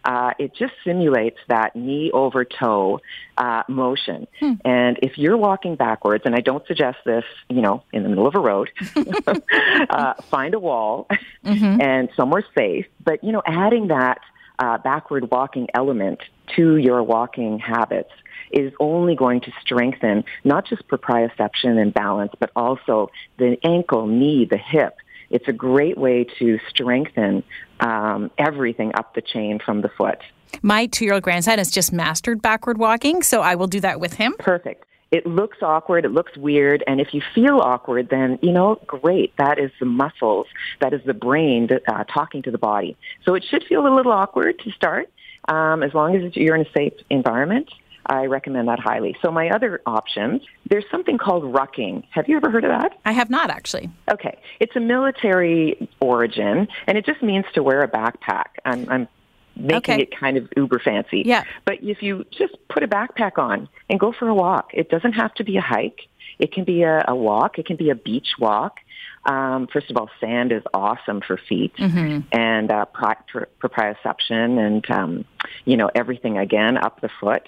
uh, 0.07 0.31
it 0.39 0.55
just 0.55 0.73
simulates 0.85 1.37
that 1.49 1.75
knee 1.75 2.09
over 2.13 2.45
toe 2.45 3.01
uh, 3.37 3.63
motion. 3.67 4.25
Hmm. 4.39 4.53
And 4.63 4.97
if 5.03 5.17
you're 5.17 5.35
walking 5.35 5.75
backwards, 5.75 6.23
and 6.25 6.33
I 6.33 6.39
don't 6.39 6.65
suggest 6.65 6.99
this, 7.05 7.25
you 7.49 7.61
know, 7.61 7.83
in 7.91 8.03
the 8.03 8.09
middle 8.09 8.25
of 8.25 8.33
a 8.33 8.39
road, 8.39 8.71
uh, 9.89 10.13
find 10.29 10.53
a 10.53 10.59
wall 10.59 11.07
mm-hmm. 11.43 11.81
and 11.81 12.07
somewhere 12.15 12.45
safe. 12.57 12.85
But 13.03 13.21
you 13.21 13.33
know, 13.33 13.43
adding 13.45 13.89
that 13.89 14.21
uh, 14.59 14.77
backward 14.77 15.29
walking 15.29 15.67
element 15.73 16.21
to 16.55 16.77
your 16.77 17.03
walking 17.03 17.59
habits 17.59 18.11
is 18.51 18.71
only 18.79 19.13
going 19.13 19.41
to 19.41 19.51
strengthen 19.61 20.23
not 20.45 20.65
just 20.65 20.87
proprioception 20.87 21.81
and 21.81 21.93
balance, 21.93 22.31
but 22.39 22.49
also 22.55 23.11
the 23.37 23.57
ankle, 23.65 24.07
knee, 24.07 24.45
the 24.45 24.57
hip, 24.57 24.95
it's 25.29 25.47
a 25.47 25.53
great 25.53 25.97
way 25.97 26.25
to 26.39 26.59
strengthen 26.69 27.43
um, 27.79 28.31
everything 28.37 28.91
up 28.95 29.13
the 29.13 29.21
chain 29.21 29.59
from 29.63 29.81
the 29.81 29.89
foot. 29.89 30.19
My 30.61 30.85
two-year-old 30.85 31.23
grandson 31.23 31.57
has 31.57 31.69
just 31.69 31.91
mastered 31.91 32.41
backward 32.41 32.77
walking, 32.77 33.21
so 33.21 33.41
I 33.41 33.55
will 33.55 33.67
do 33.67 33.79
that 33.81 33.99
with 33.99 34.13
him. 34.13 34.35
Perfect. 34.39 34.85
It 35.09 35.25
looks 35.25 35.57
awkward, 35.61 36.03
it 36.03 36.11
looks 36.11 36.35
weird, 36.35 36.83
and 36.85 36.99
if 36.99 37.13
you 37.13 37.21
feel 37.33 37.59
awkward, 37.59 38.09
then, 38.09 38.39
you 38.41 38.51
know, 38.51 38.77
great. 38.85 39.33
That 39.37 39.57
is 39.57 39.71
the 39.79 39.85
muscles, 39.85 40.47
that 40.81 40.93
is 40.93 41.01
the 41.05 41.13
brain 41.13 41.69
uh, 41.87 42.03
talking 42.05 42.41
to 42.43 42.51
the 42.51 42.57
body. 42.57 42.97
So 43.23 43.33
it 43.33 43.45
should 43.49 43.63
feel 43.63 43.87
a 43.87 43.93
little 43.93 44.11
awkward 44.11 44.59
to 44.59 44.71
start, 44.71 45.09
um, 45.47 45.81
as 45.81 45.93
long 45.93 46.15
as 46.15 46.35
you're 46.35 46.55
in 46.55 46.65
a 46.65 46.71
safe 46.71 46.93
environment. 47.09 47.69
I 48.07 48.25
recommend 48.25 48.67
that 48.67 48.79
highly. 48.79 49.15
So 49.21 49.31
my 49.31 49.49
other 49.49 49.81
options, 49.85 50.41
there's 50.69 50.85
something 50.89 51.17
called 51.17 51.43
rucking. 51.43 52.03
Have 52.11 52.27
you 52.27 52.37
ever 52.37 52.49
heard 52.49 52.63
of 52.63 52.69
that? 52.69 52.97
I 53.05 53.11
have 53.11 53.29
not 53.29 53.49
actually. 53.49 53.89
Okay. 54.11 54.39
It's 54.59 54.75
a 54.75 54.79
military 54.79 55.89
origin 55.99 56.67
and 56.87 56.97
it 56.97 57.05
just 57.05 57.21
means 57.21 57.45
to 57.53 57.63
wear 57.63 57.83
a 57.83 57.87
backpack. 57.87 58.45
I'm, 58.65 58.89
I'm 58.89 59.07
making 59.55 59.95
okay. 59.95 60.01
it 60.03 60.17
kind 60.17 60.37
of 60.37 60.47
uber 60.55 60.79
fancy. 60.79 61.23
Yeah. 61.25 61.43
But 61.65 61.83
if 61.83 62.01
you 62.01 62.25
just 62.31 62.55
put 62.69 62.83
a 62.83 62.87
backpack 62.87 63.37
on 63.37 63.67
and 63.89 63.99
go 63.99 64.13
for 64.13 64.27
a 64.27 64.33
walk, 64.33 64.71
it 64.73 64.89
doesn't 64.89 65.13
have 65.13 65.33
to 65.35 65.43
be 65.43 65.57
a 65.57 65.61
hike. 65.61 66.01
It 66.39 66.51
can 66.51 66.63
be 66.63 66.83
a, 66.83 67.03
a 67.07 67.15
walk. 67.15 67.59
It 67.59 67.65
can 67.65 67.75
be 67.75 67.89
a 67.89 67.95
beach 67.95 68.35
walk. 68.39 68.77
Um, 69.25 69.67
first 69.67 69.89
of 69.89 69.97
all, 69.97 70.09
sand 70.21 70.53
is 70.53 70.63
awesome 70.73 71.21
for 71.21 71.37
feet 71.37 71.75
mm-hmm. 71.75 72.19
and 72.31 72.71
uh, 72.71 72.85
pro- 72.85 73.45
proprioception 73.61 74.57
and 74.57 74.89
um, 74.89 75.25
you 75.65 75.75
know 75.75 75.91
everything 75.93 76.37
again 76.37 76.77
up 76.77 77.01
the 77.01 77.09
foot 77.19 77.43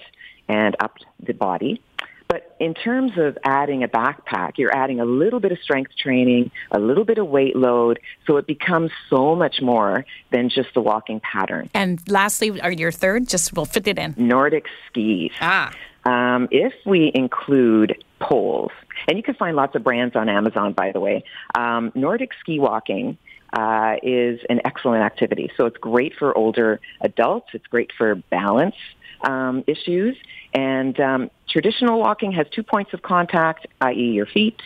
and 0.50 0.74
up 0.80 0.96
the 1.20 1.32
body. 1.32 1.80
But 2.26 2.56
in 2.60 2.74
terms 2.74 3.12
of 3.16 3.36
adding 3.44 3.82
a 3.82 3.88
backpack, 3.88 4.52
you're 4.56 4.74
adding 4.74 5.00
a 5.00 5.04
little 5.04 5.40
bit 5.40 5.50
of 5.50 5.58
strength 5.58 5.92
training, 5.96 6.50
a 6.70 6.78
little 6.78 7.04
bit 7.04 7.18
of 7.18 7.26
weight 7.26 7.56
load, 7.56 7.98
so 8.26 8.36
it 8.36 8.46
becomes 8.46 8.90
so 9.08 9.34
much 9.34 9.60
more 9.60 10.04
than 10.30 10.48
just 10.48 10.68
the 10.74 10.80
walking 10.80 11.20
pattern. 11.20 11.70
And 11.74 12.00
lastly, 12.08 12.60
are 12.60 12.70
your 12.70 12.92
third? 12.92 13.28
Just 13.28 13.52
we'll 13.54 13.64
fit 13.64 13.88
it 13.88 13.98
in. 13.98 14.14
Nordic 14.16 14.66
skis. 14.86 15.32
Ah. 15.40 15.72
Um, 16.04 16.48
if 16.50 16.72
we 16.86 17.10
include 17.14 18.02
poles, 18.20 18.70
and 19.08 19.16
you 19.16 19.22
can 19.22 19.34
find 19.34 19.56
lots 19.56 19.74
of 19.74 19.82
brands 19.82 20.14
on 20.14 20.28
Amazon, 20.28 20.72
by 20.72 20.92
the 20.92 21.00
way, 21.00 21.24
um, 21.56 21.90
Nordic 21.94 22.30
ski 22.40 22.58
walking 22.60 23.18
uh, 23.52 23.96
is 24.02 24.40
an 24.48 24.60
excellent 24.64 25.02
activity. 25.02 25.50
So 25.56 25.66
it's 25.66 25.78
great 25.78 26.14
for 26.16 26.36
older 26.36 26.80
adults. 27.00 27.48
It's 27.54 27.66
great 27.66 27.90
for 27.98 28.14
balance 28.14 28.76
um, 29.22 29.64
issues. 29.66 30.16
And 30.52 30.98
um, 31.00 31.30
traditional 31.48 31.98
walking 31.98 32.32
has 32.32 32.46
two 32.50 32.62
points 32.62 32.92
of 32.92 33.02
contact, 33.02 33.66
i.e. 33.80 34.12
your 34.12 34.26
feet 34.26 34.60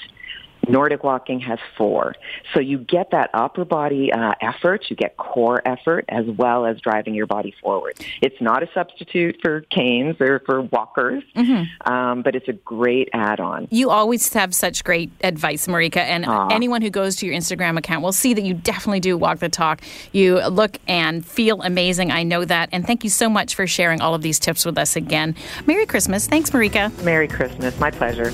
Nordic 0.69 1.05
walking 1.05 1.41
has 1.41 1.59
four. 1.77 2.15
So 2.53 2.61
you 2.61 2.79
get 2.79 3.11
that 3.11 3.31
upper 3.35 3.65
body 3.65 4.13
uh, 4.13 4.33
effort, 4.41 4.87
you 4.89 4.97
get 4.97 5.17
core 5.17 5.63
effort 5.67 6.05
as 6.09 6.27
well 6.27 6.67
as 6.67 6.81
driving 6.81 7.15
your 7.15 7.27
body 7.27 7.55
forward. 7.63 7.95
It's 8.23 8.41
not 8.41 8.63
a 8.63 8.69
substitute 8.73 9.37
for 9.43 9.63
canes 9.63 10.17
or 10.21 10.41
for 10.47 10.63
walkers, 10.63 11.23
mm-hmm. 11.37 11.93
um, 11.93 12.23
but 12.23 12.35
it's 12.35 12.49
a 12.49 12.53
great 12.53 13.09
add-on. 13.13 13.69
You 13.71 13.91
always 13.91 14.33
have 14.33 14.55
such 14.55 14.85
great 14.85 15.11
advice, 15.23 15.67
Marika, 15.67 15.99
and 15.99 16.25
Aww. 16.25 16.53
anyone 16.53 16.83
who 16.83 16.91
goes 16.91 17.17
to 17.17 17.27
your 17.27 17.35
Instagram 17.35 17.79
account 17.79 18.03
will 18.03 18.13
see 18.13 18.35
that 18.35 18.45
you 18.45 18.55
definitely 18.55 19.01
do 19.01 19.17
walk 19.17 19.39
the 19.39 19.49
talk. 19.49 19.83
You 20.13 20.47
look 20.49 20.79
and 20.89 21.25
feel 21.25 21.63
amazing. 21.63 22.11
I 22.11 22.23
know 22.23 22.45
that, 22.45 22.69
and 22.73 22.87
thank 22.87 23.05
you 23.05 23.11
so 23.11 23.29
much 23.29 23.55
for 23.55 23.67
sharing 23.67 24.01
all 24.01 24.15
of 24.15 24.23
these 24.23 24.39
tips 24.39 24.65
with 24.65 24.79
us 24.79 24.97
again. 24.97 25.35
Merry 25.67 25.87
Christmas. 25.87 26.27
Thanks, 26.27 26.51
Marika. 26.51 26.91
Merry 27.03 27.29
Christmas. 27.29 27.79
My 27.79 27.91
pleasure. 27.91 28.33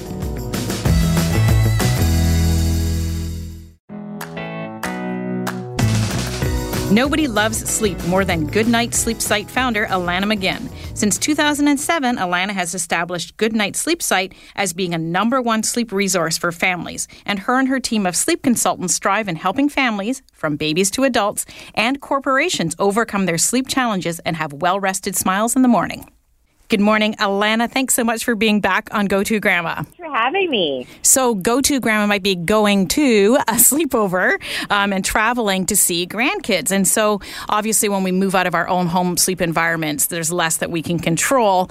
Nobody 6.90 7.28
loves 7.28 7.70
sleep 7.70 8.04
more 8.06 8.24
than 8.24 8.48
Good 8.48 8.66
Nite 8.66 8.94
Sleep 8.94 9.20
Site 9.20 9.48
founder 9.48 9.86
Alanna 9.86 10.24
McGinn. 10.24 10.68
Since 10.96 11.18
2007, 11.18 12.16
Alanna 12.16 12.50
has 12.50 12.74
established 12.74 13.36
Good 13.36 13.52
Nite 13.52 13.76
Sleep 13.76 14.02
Site 14.02 14.34
as 14.56 14.72
being 14.72 14.92
a 14.92 14.98
number 14.98 15.40
one 15.40 15.62
sleep 15.62 15.92
resource 15.92 16.36
for 16.36 16.50
families, 16.50 17.06
and 17.24 17.38
her 17.38 17.60
and 17.60 17.68
her 17.68 17.78
team 17.78 18.06
of 18.06 18.16
sleep 18.16 18.42
consultants 18.42 18.94
strive 18.94 19.28
in 19.28 19.36
helping 19.36 19.68
families, 19.68 20.22
from 20.32 20.56
babies 20.56 20.90
to 20.90 21.04
adults, 21.04 21.46
and 21.76 22.00
corporations 22.00 22.74
overcome 22.80 23.26
their 23.26 23.38
sleep 23.38 23.68
challenges 23.68 24.18
and 24.20 24.34
have 24.34 24.52
well 24.52 24.80
rested 24.80 25.14
smiles 25.14 25.54
in 25.54 25.62
the 25.62 25.68
morning. 25.68 26.10
Good 26.70 26.80
morning, 26.80 27.14
Alanna. 27.14 27.68
Thanks 27.68 27.94
so 27.94 28.04
much 28.04 28.24
for 28.24 28.36
being 28.36 28.60
back 28.60 28.94
on 28.94 29.06
Go 29.06 29.24
To 29.24 29.40
Grandma. 29.40 29.82
Thanks 29.82 29.96
for 29.96 30.06
having 30.06 30.48
me. 30.48 30.86
So, 31.02 31.34
Go 31.34 31.60
To 31.60 31.80
Grandma 31.80 32.06
might 32.06 32.22
be 32.22 32.36
going 32.36 32.86
to 32.88 33.38
a 33.48 33.54
sleepover 33.54 34.40
um, 34.70 34.92
and 34.92 35.04
traveling 35.04 35.66
to 35.66 35.76
see 35.76 36.06
grandkids. 36.06 36.70
And 36.70 36.86
so, 36.86 37.22
obviously, 37.48 37.88
when 37.88 38.04
we 38.04 38.12
move 38.12 38.36
out 38.36 38.46
of 38.46 38.54
our 38.54 38.68
own 38.68 38.86
home 38.86 39.16
sleep 39.16 39.40
environments, 39.40 40.06
there's 40.06 40.30
less 40.30 40.58
that 40.58 40.70
we 40.70 40.80
can 40.80 41.00
control. 41.00 41.68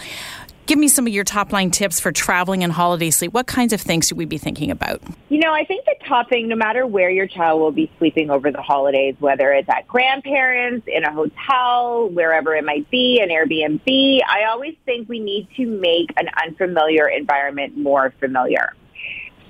Give 0.69 0.77
me 0.77 0.87
some 0.87 1.07
of 1.07 1.13
your 1.13 1.23
top 1.23 1.51
line 1.51 1.71
tips 1.71 1.99
for 1.99 2.11
traveling 2.11 2.63
and 2.63 2.71
holiday 2.71 3.09
sleep. 3.09 3.33
What 3.33 3.47
kinds 3.47 3.73
of 3.73 3.81
things 3.81 4.07
should 4.07 4.17
we 4.17 4.25
be 4.25 4.37
thinking 4.37 4.69
about? 4.69 5.01
You 5.29 5.39
know, 5.39 5.51
I 5.51 5.65
think 5.65 5.83
the 5.85 5.95
top 6.05 6.29
thing, 6.29 6.47
no 6.47 6.55
matter 6.55 6.85
where 6.85 7.09
your 7.09 7.25
child 7.25 7.59
will 7.59 7.71
be 7.71 7.91
sleeping 7.97 8.29
over 8.29 8.51
the 8.51 8.61
holidays, 8.61 9.15
whether 9.17 9.51
it's 9.51 9.67
at 9.67 9.87
grandparents, 9.87 10.87
in 10.87 11.05
a 11.05 11.11
hotel, 11.11 12.09
wherever 12.09 12.55
it 12.55 12.63
might 12.63 12.87
be, 12.91 13.19
an 13.19 13.29
Airbnb, 13.29 14.19
I 14.29 14.43
always 14.51 14.75
think 14.85 15.09
we 15.09 15.19
need 15.19 15.47
to 15.57 15.65
make 15.65 16.11
an 16.17 16.29
unfamiliar 16.45 17.07
environment 17.07 17.75
more 17.75 18.13
familiar. 18.19 18.75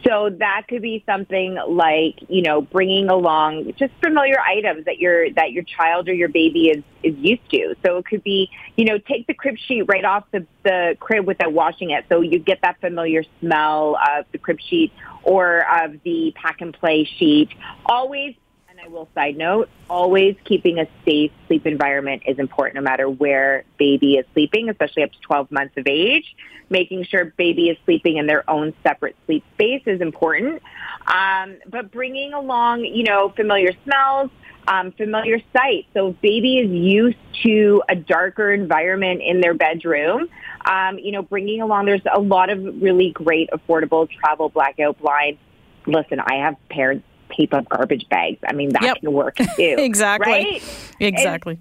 So 0.09 0.31
that 0.39 0.63
could 0.67 0.81
be 0.81 1.03
something 1.05 1.59
like, 1.67 2.15
you 2.29 2.41
know, 2.41 2.61
bringing 2.61 3.09
along 3.09 3.71
just 3.77 3.93
familiar 4.01 4.39
items 4.39 4.85
that 4.85 4.97
your 4.97 5.31
that 5.33 5.51
your 5.51 5.63
child 5.63 6.09
or 6.09 6.13
your 6.13 6.29
baby 6.29 6.69
is 6.69 6.83
is 7.03 7.15
used 7.19 7.47
to. 7.51 7.75
So 7.85 7.97
it 7.97 8.05
could 8.05 8.23
be, 8.23 8.49
you 8.75 8.85
know, 8.85 8.97
take 8.97 9.27
the 9.27 9.35
crib 9.35 9.57
sheet 9.67 9.83
right 9.83 10.03
off 10.03 10.23
the, 10.31 10.47
the 10.63 10.97
crib 10.99 11.27
without 11.27 11.53
washing 11.53 11.91
it. 11.91 12.05
So 12.09 12.21
you 12.21 12.39
get 12.39 12.61
that 12.63 12.81
familiar 12.81 13.23
smell 13.39 13.97
of 13.97 14.25
the 14.31 14.39
crib 14.39 14.57
sheet 14.59 14.91
or 15.21 15.63
of 15.83 16.01
the 16.03 16.33
pack 16.35 16.61
and 16.61 16.73
play 16.73 17.07
sheet. 17.19 17.49
Always 17.85 18.33
I 18.81 18.88
will 18.88 19.09
side 19.13 19.36
note, 19.36 19.67
always 19.89 20.36
keeping 20.45 20.79
a 20.79 20.88
safe 21.03 21.31
sleep 21.48 21.65
environment 21.65 22.24
is 22.25 22.39
important 22.39 22.75
no 22.75 22.81
matter 22.81 23.09
where 23.09 23.65
baby 23.77 24.13
is 24.15 24.25
sleeping, 24.33 24.69
especially 24.69 25.03
up 25.03 25.12
to 25.12 25.19
12 25.19 25.51
months 25.51 25.74
of 25.75 25.86
age. 25.86 26.36
Making 26.69 27.03
sure 27.03 27.25
baby 27.25 27.69
is 27.69 27.77
sleeping 27.83 28.17
in 28.17 28.27
their 28.27 28.50
own 28.50 28.74
separate 28.83 29.17
sleep 29.25 29.43
space 29.55 29.81
is 29.86 30.00
important. 30.00 30.62
Um, 31.07 31.57
but 31.67 31.91
bringing 31.91 32.33
along, 32.33 32.86
you 32.86 33.03
know, 33.03 33.29
familiar 33.36 33.71
smells, 33.83 34.29
um, 34.67 34.91
familiar 34.93 35.39
sights. 35.51 35.88
So 35.93 36.09
if 36.09 36.21
baby 36.21 36.59
is 36.59 36.69
used 36.69 37.17
to 37.43 37.83
a 37.89 37.95
darker 37.95 38.51
environment 38.51 39.21
in 39.21 39.41
their 39.41 39.55
bedroom, 39.55 40.29
um, 40.65 41.00
you 41.00 41.12
know, 41.12 41.24
bringing 41.24 41.62
along, 41.62 41.86
there's 41.86 42.01
a 42.13 42.19
lot 42.19 42.50
of 42.50 42.63
really 42.81 43.12
great 43.12 43.50
affordable 43.50 44.07
travel 44.09 44.50
blackout 44.50 45.00
blinds 45.00 45.39
listen, 45.86 46.19
I 46.19 46.36
have 46.45 46.55
parents 46.69 47.05
tape 47.36 47.53
up 47.53 47.67
garbage 47.69 48.07
bags. 48.09 48.39
I 48.48 48.53
mean, 48.53 48.69
that 48.69 48.83
yep. 48.83 49.00
can 49.00 49.12
work 49.12 49.36
too. 49.55 49.75
exactly. 49.77 50.31
Right? 50.31 50.63
Exactly. 51.00 51.59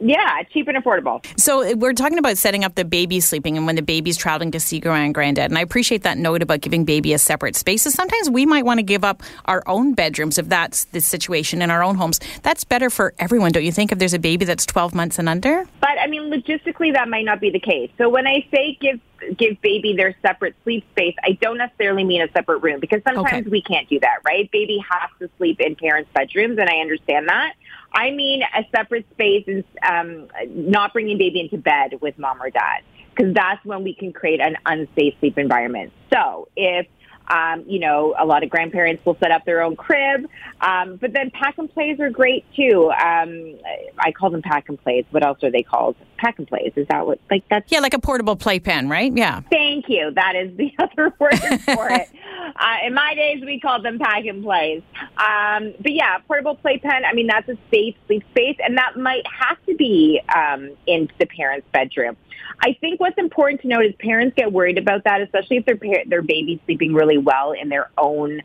yeah, 0.00 0.42
cheap 0.52 0.68
and 0.68 0.76
affordable. 0.76 1.24
So 1.38 1.74
we're 1.76 1.92
talking 1.92 2.18
about 2.18 2.36
setting 2.36 2.64
up 2.64 2.74
the 2.74 2.84
baby 2.84 3.20
sleeping 3.20 3.56
and 3.56 3.66
when 3.66 3.76
the 3.76 3.82
baby's 3.82 4.16
traveling 4.16 4.50
to 4.52 4.60
see 4.60 4.80
grand 4.80 5.06
and 5.06 5.14
granddad. 5.14 5.50
And 5.50 5.58
I 5.58 5.62
appreciate 5.62 6.02
that 6.02 6.18
note 6.18 6.42
about 6.42 6.60
giving 6.60 6.84
baby 6.84 7.12
a 7.12 7.18
separate 7.18 7.56
space. 7.56 7.82
So 7.82 7.90
sometimes 7.90 8.30
we 8.30 8.46
might 8.46 8.64
want 8.64 8.78
to 8.78 8.82
give 8.82 9.04
up 9.04 9.22
our 9.46 9.62
own 9.66 9.94
bedrooms 9.94 10.38
if 10.38 10.48
that's 10.48 10.84
the 10.86 11.00
situation 11.00 11.62
in 11.62 11.70
our 11.70 11.82
own 11.82 11.94
homes. 11.94 12.20
That's 12.42 12.64
better 12.64 12.90
for 12.90 13.14
everyone, 13.18 13.52
don't 13.52 13.64
you 13.64 13.72
think, 13.72 13.92
if 13.92 13.98
there's 13.98 14.14
a 14.14 14.18
baby 14.18 14.44
that's 14.44 14.66
12 14.66 14.94
months 14.94 15.18
and 15.18 15.28
under? 15.28 15.64
But 15.80 15.98
I 16.00 16.06
mean, 16.06 16.30
logistically, 16.30 16.92
that 16.94 17.08
might 17.08 17.24
not 17.24 17.40
be 17.40 17.50
the 17.50 17.60
case. 17.60 17.90
So 17.98 18.08
when 18.08 18.26
I 18.26 18.46
say 18.52 18.76
give 18.80 19.00
give 19.36 19.60
baby 19.60 19.94
their 19.96 20.16
separate 20.22 20.54
sleep 20.64 20.84
space, 20.92 21.14
I 21.22 21.38
don't 21.40 21.58
necessarily 21.58 22.04
mean 22.04 22.22
a 22.22 22.30
separate 22.32 22.58
room 22.58 22.80
because 22.80 23.02
sometimes 23.06 23.46
okay. 23.46 23.50
we 23.50 23.62
can't 23.62 23.88
do 23.88 24.00
that, 24.00 24.18
right? 24.24 24.50
Baby 24.50 24.84
has 24.90 25.10
to 25.20 25.30
sleep 25.38 25.60
in 25.60 25.76
parents' 25.76 26.10
bedrooms, 26.14 26.58
and 26.58 26.68
I 26.68 26.78
understand 26.78 27.28
that. 27.28 27.54
I 27.92 28.10
mean 28.10 28.42
a 28.42 28.66
separate 28.74 29.06
space 29.12 29.44
and 29.46 29.64
um, 29.82 30.28
not 30.50 30.92
bringing 30.92 31.16
baby 31.16 31.40
into 31.40 31.58
bed 31.58 32.00
with 32.00 32.18
mom 32.18 32.42
or 32.42 32.50
dad 32.50 32.82
because 33.14 33.32
that's 33.34 33.64
when 33.64 33.84
we 33.84 33.94
can 33.94 34.12
create 34.12 34.40
an 34.40 34.56
unsafe 34.66 35.14
sleep 35.20 35.38
environment. 35.38 35.92
So 36.12 36.48
if 36.56 36.86
um, 37.28 37.64
you 37.66 37.78
know, 37.78 38.14
a 38.18 38.24
lot 38.24 38.42
of 38.42 38.50
grandparents 38.50 39.04
will 39.04 39.16
set 39.18 39.30
up 39.30 39.44
their 39.44 39.62
own 39.62 39.76
crib. 39.76 40.28
Um, 40.60 40.96
but 40.96 41.12
then 41.12 41.30
pack 41.30 41.58
and 41.58 41.72
plays 41.72 41.98
are 42.00 42.10
great 42.10 42.44
too. 42.54 42.90
Um, 42.90 43.56
I 43.98 44.12
call 44.12 44.30
them 44.30 44.42
pack 44.42 44.68
and 44.68 44.82
plays. 44.82 45.04
What 45.10 45.24
else 45.24 45.42
are 45.42 45.50
they 45.50 45.62
called? 45.62 45.96
Pack 46.18 46.38
and 46.38 46.46
plays. 46.46 46.72
Is 46.76 46.86
that 46.88 47.06
what, 47.06 47.20
like 47.30 47.44
that's? 47.48 47.70
Yeah, 47.70 47.80
like 47.80 47.94
a 47.94 47.98
portable 47.98 48.36
playpen, 48.36 48.88
right? 48.88 49.12
Yeah. 49.14 49.40
Thank 49.50 49.88
you. 49.88 50.10
That 50.14 50.36
is 50.36 50.56
the 50.56 50.72
other 50.78 51.12
word 51.18 51.60
for 51.62 51.90
it. 51.90 52.08
Uh, 52.56 52.86
in 52.86 52.94
my 52.94 53.14
days, 53.14 53.42
we 53.44 53.58
called 53.58 53.84
them 53.84 53.98
pack 53.98 54.24
and 54.26 54.44
plays. 54.44 54.82
Um, 55.16 55.72
but 55.80 55.92
yeah, 55.92 56.18
portable 56.26 56.54
playpen. 56.54 57.04
I 57.04 57.12
mean, 57.12 57.26
that's 57.26 57.48
a 57.48 57.56
safe 57.70 57.96
sleep 58.06 58.22
space, 58.30 58.56
and 58.62 58.76
that 58.76 58.96
might 58.96 59.24
have 59.26 59.56
to 59.66 59.74
be 59.74 60.20
um, 60.32 60.70
in 60.86 61.10
the 61.18 61.26
parent's 61.26 61.66
bedroom. 61.72 62.16
I 62.60 62.76
think 62.80 63.00
what's 63.00 63.18
important 63.18 63.62
to 63.62 63.68
note 63.68 63.84
is 63.84 63.94
parents 63.98 64.34
get 64.36 64.52
worried 64.52 64.78
about 64.78 65.04
that, 65.04 65.20
especially 65.20 65.58
if 65.58 65.66
their 65.66 65.76
par- 65.76 66.04
their 66.06 66.22
baby's 66.22 66.60
sleeping 66.64 66.94
really 66.94 67.18
well 67.18 67.52
in 67.52 67.68
their 67.68 67.90
own 67.98 68.40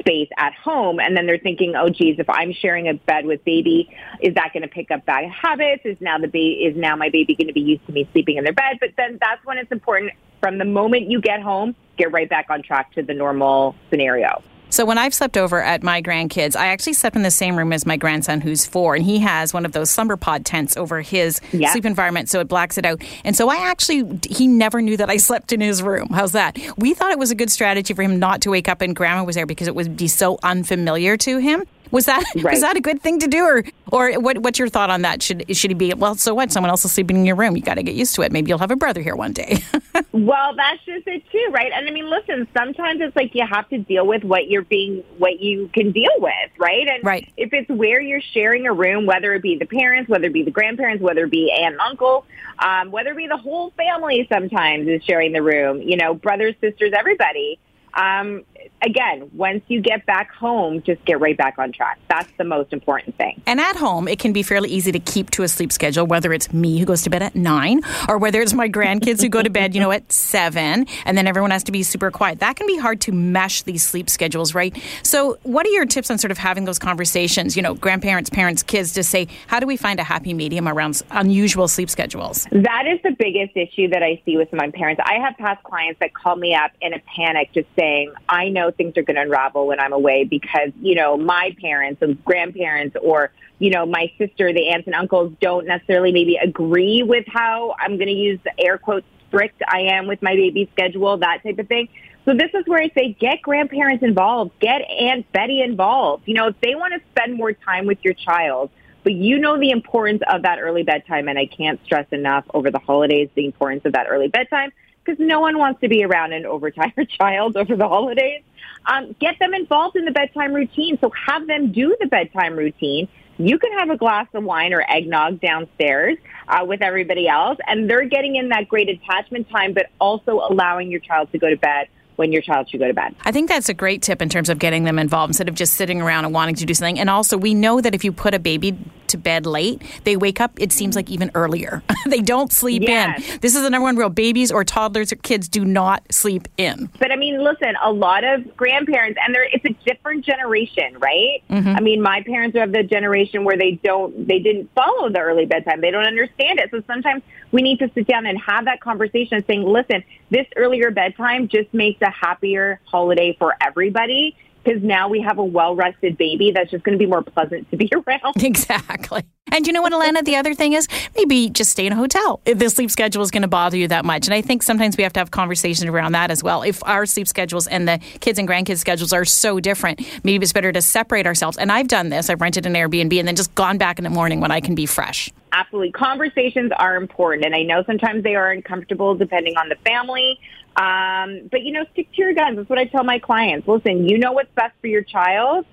space 0.00 0.28
at 0.36 0.54
home 0.54 1.00
and 1.00 1.16
then 1.16 1.26
they're 1.26 1.38
thinking 1.38 1.74
oh 1.74 1.88
geez 1.88 2.18
if 2.18 2.28
i'm 2.28 2.52
sharing 2.52 2.88
a 2.88 2.94
bed 2.94 3.24
with 3.24 3.42
baby 3.44 3.88
is 4.20 4.34
that 4.34 4.52
going 4.52 4.62
to 4.62 4.68
pick 4.68 4.90
up 4.90 5.04
bad 5.06 5.28
habits? 5.30 5.82
Is 5.84 5.96
now 6.00 6.18
the 6.18 6.28
baby 6.28 6.64
is 6.64 6.76
now 6.76 6.96
my 6.96 7.08
baby 7.08 7.34
going 7.34 7.48
to 7.48 7.52
be 7.52 7.60
used 7.60 7.84
to 7.86 7.92
me 7.92 8.08
sleeping 8.12 8.36
in 8.36 8.44
their 8.44 8.52
bed? 8.52 8.78
But 8.80 8.90
then 8.96 9.18
that's 9.20 9.44
when 9.44 9.58
it's 9.58 9.72
important 9.72 10.12
from 10.40 10.58
the 10.58 10.64
moment 10.64 11.10
you 11.10 11.20
get 11.20 11.40
home 11.40 11.74
get 11.96 12.12
right 12.12 12.28
back 12.28 12.46
on 12.50 12.62
track 12.62 12.92
to 12.92 13.02
the 13.02 13.14
normal 13.14 13.74
scenario 13.90 14.42
so 14.70 14.84
when 14.84 14.98
I've 14.98 15.14
slept 15.14 15.36
over 15.36 15.62
at 15.62 15.82
my 15.82 16.02
grandkids, 16.02 16.56
I 16.56 16.68
actually 16.68 16.92
slept 16.94 17.16
in 17.16 17.22
the 17.22 17.30
same 17.30 17.56
room 17.56 17.72
as 17.72 17.86
my 17.86 17.96
grandson 17.96 18.40
who's 18.40 18.66
four, 18.66 18.94
and 18.94 19.04
he 19.04 19.18
has 19.20 19.54
one 19.54 19.64
of 19.64 19.72
those 19.72 19.90
slumber 19.90 20.16
pod 20.16 20.44
tents 20.44 20.76
over 20.76 21.00
his 21.00 21.40
sleep 21.72 21.84
environment, 21.84 22.28
so 22.28 22.40
it 22.40 22.48
blacks 22.48 22.78
it 22.78 22.84
out. 22.84 23.02
And 23.24 23.36
so 23.36 23.48
I 23.48 23.56
actually, 23.56 24.18
he 24.28 24.46
never 24.46 24.82
knew 24.82 24.96
that 24.96 25.10
I 25.10 25.16
slept 25.28 25.52
in 25.52 25.60
his 25.60 25.82
room. 25.82 26.08
How's 26.10 26.32
that? 26.32 26.58
We 26.76 26.94
thought 26.94 27.12
it 27.12 27.18
was 27.18 27.30
a 27.30 27.34
good 27.34 27.50
strategy 27.50 27.94
for 27.94 28.02
him 28.02 28.18
not 28.18 28.42
to 28.42 28.50
wake 28.50 28.68
up 28.68 28.80
and 28.80 28.94
grandma 28.94 29.24
was 29.24 29.36
there 29.36 29.46
because 29.46 29.68
it 29.68 29.74
would 29.74 29.96
be 29.96 30.08
so 30.08 30.38
unfamiliar 30.42 31.16
to 31.18 31.38
him. 31.38 31.64
Was 31.90 32.06
that 32.06 32.24
right. 32.36 32.52
was 32.52 32.60
that 32.60 32.76
a 32.76 32.80
good 32.80 33.02
thing 33.02 33.18
to 33.20 33.26
do, 33.26 33.44
or 33.44 33.64
or 33.90 34.20
what, 34.20 34.38
what's 34.38 34.58
your 34.58 34.68
thought 34.68 34.90
on 34.90 35.02
that? 35.02 35.22
Should 35.22 35.56
should 35.56 35.70
he 35.70 35.74
be 35.74 35.92
well? 35.94 36.14
So 36.14 36.34
what? 36.34 36.52
Someone 36.52 36.70
else 36.70 36.84
is 36.84 36.92
sleeping 36.92 37.16
in 37.16 37.24
your 37.24 37.36
room. 37.36 37.56
You 37.56 37.62
got 37.62 37.74
to 37.74 37.82
get 37.82 37.94
used 37.94 38.14
to 38.16 38.22
it. 38.22 38.32
Maybe 38.32 38.48
you'll 38.48 38.58
have 38.58 38.70
a 38.70 38.76
brother 38.76 39.00
here 39.00 39.16
one 39.16 39.32
day. 39.32 39.62
well, 40.12 40.54
that's 40.54 40.84
just 40.84 41.06
it 41.06 41.22
too, 41.30 41.48
right? 41.52 41.72
And 41.74 41.88
I 41.88 41.90
mean, 41.90 42.08
listen. 42.08 42.46
Sometimes 42.56 43.00
it's 43.00 43.16
like 43.16 43.34
you 43.34 43.46
have 43.46 43.68
to 43.70 43.78
deal 43.78 44.06
with 44.06 44.24
what 44.24 44.48
you're 44.48 44.62
being, 44.62 45.04
what 45.18 45.40
you 45.40 45.70
can 45.72 45.92
deal 45.92 46.12
with, 46.18 46.50
right? 46.58 46.88
And 46.88 47.04
right. 47.04 47.30
if 47.36 47.52
it's 47.52 47.68
where 47.68 48.00
you're 48.00 48.22
sharing 48.32 48.66
a 48.66 48.72
room, 48.72 49.06
whether 49.06 49.34
it 49.34 49.42
be 49.42 49.56
the 49.56 49.66
parents, 49.66 50.08
whether 50.08 50.26
it 50.26 50.32
be 50.32 50.42
the 50.42 50.50
grandparents, 50.50 51.02
whether 51.02 51.24
it 51.24 51.30
be 51.30 51.50
aunt 51.50 51.74
and 51.74 51.80
uncle, 51.80 52.24
um, 52.58 52.90
whether 52.90 53.10
it 53.10 53.16
be 53.16 53.26
the 53.26 53.36
whole 53.36 53.70
family, 53.70 54.26
sometimes 54.30 54.88
is 54.88 55.02
sharing 55.04 55.32
the 55.32 55.42
room. 55.42 55.82
You 55.82 55.96
know, 55.96 56.14
brothers, 56.14 56.54
sisters, 56.60 56.92
everybody 56.96 57.58
um, 57.94 58.44
again, 58.82 59.30
once 59.34 59.62
you 59.68 59.80
get 59.80 60.06
back 60.06 60.32
home, 60.32 60.82
just 60.82 61.04
get 61.04 61.20
right 61.20 61.36
back 61.36 61.58
on 61.58 61.72
track. 61.72 61.98
That's 62.08 62.30
the 62.38 62.44
most 62.44 62.72
important 62.72 63.16
thing. 63.16 63.40
And 63.46 63.60
at 63.60 63.76
home, 63.76 64.08
it 64.08 64.18
can 64.18 64.32
be 64.32 64.42
fairly 64.42 64.68
easy 64.70 64.92
to 64.92 64.98
keep 64.98 65.30
to 65.30 65.42
a 65.42 65.48
sleep 65.48 65.72
schedule, 65.72 66.06
whether 66.06 66.32
it's 66.32 66.52
me 66.52 66.78
who 66.78 66.86
goes 66.86 67.02
to 67.02 67.10
bed 67.10 67.22
at 67.22 67.34
nine 67.34 67.82
or 68.08 68.18
whether 68.18 68.40
it's 68.40 68.54
my 68.54 68.68
grandkids 68.68 69.22
who 69.22 69.28
go 69.28 69.42
to 69.42 69.50
bed, 69.50 69.74
you 69.74 69.80
know, 69.80 69.90
at 69.90 70.10
seven, 70.12 70.86
and 71.04 71.16
then 71.16 71.26
everyone 71.26 71.50
has 71.50 71.64
to 71.64 71.72
be 71.72 71.82
super 71.82 72.10
quiet. 72.10 72.40
That 72.40 72.56
can 72.56 72.66
be 72.66 72.76
hard 72.76 73.00
to 73.02 73.12
mesh 73.12 73.62
these 73.62 73.86
sleep 73.86 74.10
schedules, 74.10 74.54
right? 74.54 74.76
So, 75.02 75.38
what 75.42 75.66
are 75.66 75.70
your 75.70 75.86
tips 75.86 76.10
on 76.10 76.18
sort 76.18 76.30
of 76.30 76.38
having 76.38 76.64
those 76.64 76.78
conversations, 76.78 77.56
you 77.56 77.62
know, 77.62 77.74
grandparents, 77.74 78.30
parents, 78.30 78.62
kids, 78.62 78.92
to 78.94 79.02
say, 79.02 79.28
how 79.46 79.60
do 79.60 79.66
we 79.66 79.76
find 79.76 80.00
a 80.00 80.04
happy 80.04 80.34
medium 80.34 80.68
around 80.68 81.02
unusual 81.10 81.68
sleep 81.68 81.90
schedules? 81.90 82.46
That 82.52 82.84
is 82.86 83.00
the 83.02 83.14
biggest 83.18 83.56
issue 83.56 83.88
that 83.88 84.02
I 84.02 84.20
see 84.24 84.36
with 84.36 84.52
my 84.52 84.70
parents. 84.70 85.00
I 85.04 85.18
have 85.24 85.36
past 85.36 85.62
clients 85.64 86.00
that 86.00 86.14
call 86.14 86.36
me 86.36 86.54
up 86.54 86.72
in 86.80 86.92
a 86.92 87.00
panic 87.00 87.50
just 87.52 87.68
saying, 87.78 88.12
I 88.28 88.48
know 88.48 88.57
things 88.70 88.96
are 88.96 89.02
going 89.02 89.16
to 89.16 89.22
unravel 89.22 89.66
when 89.66 89.80
I'm 89.80 89.92
away 89.92 90.24
because, 90.24 90.70
you 90.80 90.94
know, 90.94 91.16
my 91.16 91.54
parents 91.60 92.02
and 92.02 92.22
grandparents 92.24 92.96
or, 93.02 93.30
you 93.58 93.70
know, 93.70 93.86
my 93.86 94.12
sister, 94.18 94.52
the 94.52 94.68
aunts 94.68 94.86
and 94.86 94.94
uncles 94.94 95.32
don't 95.40 95.66
necessarily 95.66 96.12
maybe 96.12 96.36
agree 96.36 97.02
with 97.02 97.24
how 97.28 97.74
I'm 97.78 97.96
going 97.96 98.08
to 98.08 98.12
use 98.12 98.38
the 98.44 98.52
air 98.58 98.78
quotes 98.78 99.06
strict 99.28 99.62
I 99.66 99.80
am 99.92 100.06
with 100.06 100.22
my 100.22 100.34
baby 100.34 100.68
schedule, 100.72 101.18
that 101.18 101.42
type 101.42 101.58
of 101.58 101.68
thing. 101.68 101.88
So 102.24 102.34
this 102.34 102.50
is 102.54 102.66
where 102.66 102.82
I 102.82 102.90
say 102.96 103.16
get 103.18 103.40
grandparents 103.42 104.04
involved, 104.04 104.52
get 104.60 104.82
Aunt 104.82 105.30
Betty 105.32 105.62
involved. 105.62 106.24
You 106.26 106.34
know, 106.34 106.48
if 106.48 106.60
they 106.60 106.74
want 106.74 106.94
to 106.94 107.00
spend 107.10 107.36
more 107.36 107.52
time 107.52 107.86
with 107.86 107.98
your 108.02 108.14
child, 108.14 108.70
but 109.02 109.12
you 109.12 109.38
know 109.38 109.58
the 109.58 109.70
importance 109.70 110.22
of 110.30 110.42
that 110.42 110.58
early 110.60 110.82
bedtime, 110.82 111.28
and 111.28 111.38
I 111.38 111.46
can't 111.46 111.82
stress 111.84 112.06
enough 112.10 112.44
over 112.52 112.70
the 112.70 112.78
holidays 112.78 113.30
the 113.34 113.46
importance 113.46 113.84
of 113.86 113.92
that 113.92 114.06
early 114.08 114.28
bedtime 114.28 114.72
because 115.08 115.24
no 115.26 115.40
one 115.40 115.58
wants 115.58 115.80
to 115.80 115.88
be 115.88 116.04
around 116.04 116.32
an 116.32 116.44
overtired 116.44 117.08
child 117.18 117.56
over 117.56 117.76
the 117.76 117.88
holidays. 117.88 118.42
Um, 118.86 119.14
get 119.18 119.38
them 119.38 119.54
involved 119.54 119.96
in 119.96 120.04
the 120.04 120.10
bedtime 120.10 120.52
routine. 120.52 120.98
So 121.00 121.10
have 121.26 121.46
them 121.46 121.72
do 121.72 121.96
the 122.00 122.06
bedtime 122.06 122.56
routine. 122.56 123.08
You 123.38 123.58
can 123.58 123.72
have 123.78 123.90
a 123.90 123.96
glass 123.96 124.26
of 124.34 124.44
wine 124.44 124.72
or 124.72 124.84
eggnog 124.88 125.40
downstairs 125.40 126.18
uh, 126.48 126.64
with 126.64 126.82
everybody 126.82 127.28
else, 127.28 127.58
and 127.66 127.88
they're 127.88 128.06
getting 128.08 128.36
in 128.36 128.48
that 128.48 128.68
great 128.68 128.88
attachment 128.88 129.48
time, 129.48 129.74
but 129.74 129.86
also 130.00 130.40
allowing 130.50 130.90
your 130.90 131.00
child 131.00 131.30
to 131.32 131.38
go 131.38 131.48
to 131.48 131.56
bed 131.56 131.88
when 132.18 132.32
your 132.32 132.42
child 132.42 132.68
should 132.68 132.80
go 132.80 132.88
to 132.88 132.94
bed. 132.94 133.14
I 133.24 133.32
think 133.32 133.48
that's 133.48 133.68
a 133.68 133.74
great 133.74 134.02
tip 134.02 134.20
in 134.20 134.28
terms 134.28 134.48
of 134.48 134.58
getting 134.58 134.84
them 134.84 134.98
involved 134.98 135.30
instead 135.30 135.48
of 135.48 135.54
just 135.54 135.74
sitting 135.74 136.02
around 136.02 136.24
and 136.24 136.34
wanting 136.34 136.56
to 136.56 136.66
do 136.66 136.74
something. 136.74 136.98
And 136.98 137.08
also, 137.08 137.38
we 137.38 137.54
know 137.54 137.80
that 137.80 137.94
if 137.94 138.04
you 138.04 138.12
put 138.12 138.34
a 138.34 138.38
baby 138.38 138.76
to 139.08 139.16
bed 139.16 139.46
late, 139.46 139.82
they 140.04 140.16
wake 140.16 140.40
up, 140.40 140.52
it 140.58 140.72
seems 140.72 140.96
like 140.96 141.10
even 141.10 141.30
earlier. 141.34 141.82
they 142.06 142.20
don't 142.20 142.52
sleep 142.52 142.82
yes. 142.82 143.18
in. 143.18 143.40
This 143.40 143.54
is 143.54 143.62
the 143.62 143.70
number 143.70 143.84
one 143.84 143.96
rule. 143.96 144.10
Babies 144.10 144.50
or 144.50 144.64
toddlers 144.64 145.12
or 145.12 145.16
kids 145.16 145.48
do 145.48 145.64
not 145.64 146.02
sleep 146.12 146.48
in. 146.56 146.90
But 146.98 147.12
I 147.12 147.16
mean, 147.16 147.42
listen, 147.42 147.74
a 147.82 147.92
lot 147.92 148.24
of 148.24 148.56
grandparents, 148.56 149.18
and 149.24 149.36
it's 149.52 149.64
a 149.64 149.88
different 149.88 150.24
generation, 150.24 150.98
right? 150.98 151.42
Mm-hmm. 151.48 151.68
I 151.68 151.80
mean, 151.80 152.02
my 152.02 152.22
parents 152.22 152.56
are 152.56 152.64
of 152.64 152.72
the 152.72 152.82
generation 152.82 153.44
where 153.44 153.56
they 153.56 153.72
don't, 153.82 154.26
they 154.26 154.40
didn't 154.40 154.70
follow 154.74 155.08
the 155.08 155.20
early 155.20 155.46
bedtime. 155.46 155.80
They 155.80 155.90
don't 155.90 156.06
understand 156.06 156.58
it. 156.58 156.70
So 156.70 156.82
sometimes 156.86 157.22
we 157.52 157.62
need 157.62 157.78
to 157.78 157.90
sit 157.94 158.06
down 158.06 158.26
and 158.26 158.38
have 158.40 158.66
that 158.66 158.80
conversation 158.80 159.44
saying, 159.46 159.64
listen, 159.64 160.04
this 160.30 160.46
earlier 160.56 160.90
bedtime 160.90 161.48
just 161.48 161.72
makes 161.72 162.00
a 162.08 162.10
happier 162.10 162.80
holiday 162.84 163.36
for 163.38 163.54
everybody 163.60 164.36
because 164.64 164.82
now 164.82 165.08
we 165.08 165.20
have 165.20 165.38
a 165.38 165.44
well 165.44 165.74
rested 165.74 166.16
baby 166.18 166.52
that's 166.52 166.70
just 166.70 166.84
going 166.84 166.96
to 166.96 167.02
be 167.02 167.06
more 167.06 167.22
pleasant 167.22 167.70
to 167.70 167.76
be 167.76 167.90
around. 168.06 168.42
Exactly. 168.42 169.22
And 169.50 169.66
you 169.66 169.72
know 169.72 169.80
what, 169.80 169.92
Alanna? 169.92 170.22
The 170.22 170.36
other 170.36 170.52
thing 170.52 170.74
is 170.74 170.86
maybe 171.16 171.48
just 171.48 171.70
stay 171.70 171.86
in 171.86 171.92
a 171.92 171.96
hotel 171.96 172.40
if 172.44 172.58
the 172.58 172.68
sleep 172.68 172.90
schedule 172.90 173.22
is 173.22 173.30
going 173.30 173.42
to 173.42 173.48
bother 173.48 173.78
you 173.78 173.88
that 173.88 174.04
much. 174.04 174.26
And 174.26 174.34
I 174.34 174.42
think 174.42 174.62
sometimes 174.62 174.96
we 174.98 175.04
have 175.04 175.12
to 175.14 175.20
have 175.20 175.30
conversations 175.30 175.88
around 175.88 176.12
that 176.12 176.30
as 176.30 176.42
well. 176.42 176.62
If 176.62 176.84
our 176.84 177.06
sleep 177.06 177.26
schedules 177.26 177.66
and 177.66 177.88
the 177.88 177.98
kids 178.20 178.38
and 178.38 178.46
grandkids' 178.46 178.78
schedules 178.78 179.12
are 179.12 179.24
so 179.24 179.58
different, 179.58 180.00
maybe 180.22 180.42
it's 180.42 180.52
better 180.52 180.70
to 180.72 180.82
separate 180.82 181.26
ourselves. 181.26 181.56
And 181.56 181.72
I've 181.72 181.88
done 181.88 182.10
this. 182.10 182.28
I've 182.28 182.40
rented 182.42 182.66
an 182.66 182.74
Airbnb 182.74 183.18
and 183.18 183.26
then 183.26 183.36
just 183.36 183.54
gone 183.54 183.78
back 183.78 183.98
in 183.98 184.04
the 184.04 184.10
morning 184.10 184.40
when 184.40 184.50
I 184.50 184.60
can 184.60 184.74
be 184.74 184.84
fresh. 184.84 185.30
Absolutely. 185.52 185.92
Conversations 185.92 186.70
are 186.76 186.96
important. 186.96 187.46
And 187.46 187.54
I 187.54 187.62
know 187.62 187.82
sometimes 187.84 188.24
they 188.24 188.34
are 188.34 188.50
uncomfortable 188.50 189.14
depending 189.14 189.56
on 189.56 189.70
the 189.70 189.76
family. 189.76 190.38
Um, 190.78 191.48
but, 191.50 191.62
you 191.62 191.72
know, 191.72 191.84
stick 191.92 192.08
to 192.12 192.22
your 192.22 192.34
guns. 192.34 192.56
That's 192.56 192.70
what 192.70 192.78
I 192.78 192.84
tell 192.84 193.02
my 193.02 193.18
clients. 193.18 193.66
Listen, 193.66 194.08
you 194.08 194.18
know 194.18 194.32
what's 194.32 194.52
best 194.54 194.74
for 194.80 194.86
your 194.86 195.02
child. 195.02 195.66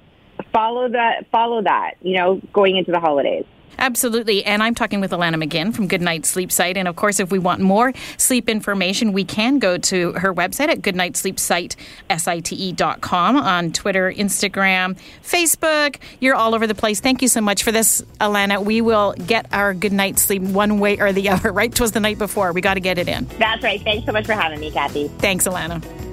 Follow 0.52 0.90
that, 0.90 1.28
follow 1.32 1.62
that, 1.62 1.96
you 2.02 2.18
know, 2.18 2.42
going 2.52 2.76
into 2.76 2.92
the 2.92 3.00
holidays. 3.00 3.46
Absolutely. 3.78 4.44
And 4.46 4.64
I'm 4.64 4.76
talking 4.76 5.02
with 5.02 5.12
Alanna 5.12 5.44
McGinn 5.44 5.74
from 5.74 5.88
Good 5.88 6.02
Nite 6.02 6.26
Sleep 6.26 6.52
Site. 6.52 6.78
And 6.78 6.88
of 6.88 6.96
course, 6.96 7.20
if 7.20 7.32
we 7.32 7.40
want 7.40 7.62
more 7.62 7.94
sleep 8.18 8.50
information, 8.50 9.14
we 9.14 9.24
can 9.24 9.60
go 9.60 9.78
to 9.78 10.14
her 10.14 10.34
website 10.34 10.70
at 10.70 10.82
goodnightsleepsite.com 10.82 13.38
on 13.38 13.72
Twitter, 13.72 14.12
Instagram, 14.12 14.98
Facebook. 15.24 15.98
You're 16.20 16.36
all 16.36 16.56
over 16.56 16.68
the 16.68 16.76
place. 16.76 17.00
Thank 17.00 17.22
you 17.22 17.28
so 17.28 17.42
much 17.42 17.64
for 17.64 17.72
this, 17.72 18.02
Alanna. 18.20 18.64
We 18.64 18.82
will 18.82 19.14
get 19.14 19.48
our 19.52 19.74
good 19.74 19.94
night 19.94 20.20
sleep 20.20 20.42
one 20.42 20.80
way 20.80 21.00
or 21.00 21.12
the 21.12 21.30
other, 21.36 21.52
right? 21.52 21.74
Twas 21.74 21.92
the 21.92 22.00
night 22.00 22.18
before. 22.18 22.52
We 22.54 22.62
got 22.62 22.76
to 22.76 22.80
get 22.80 22.98
it 22.98 23.08
in. 23.08 23.26
That's 23.40 23.64
right. 23.64 23.82
Thanks 23.82 24.06
so 24.06 24.12
much 24.12 24.26
for 24.26 24.34
having 24.34 24.60
me, 24.60 24.72
Kathy. 24.72 25.08
Thanks, 25.20 25.48
Alanna. 25.48 26.05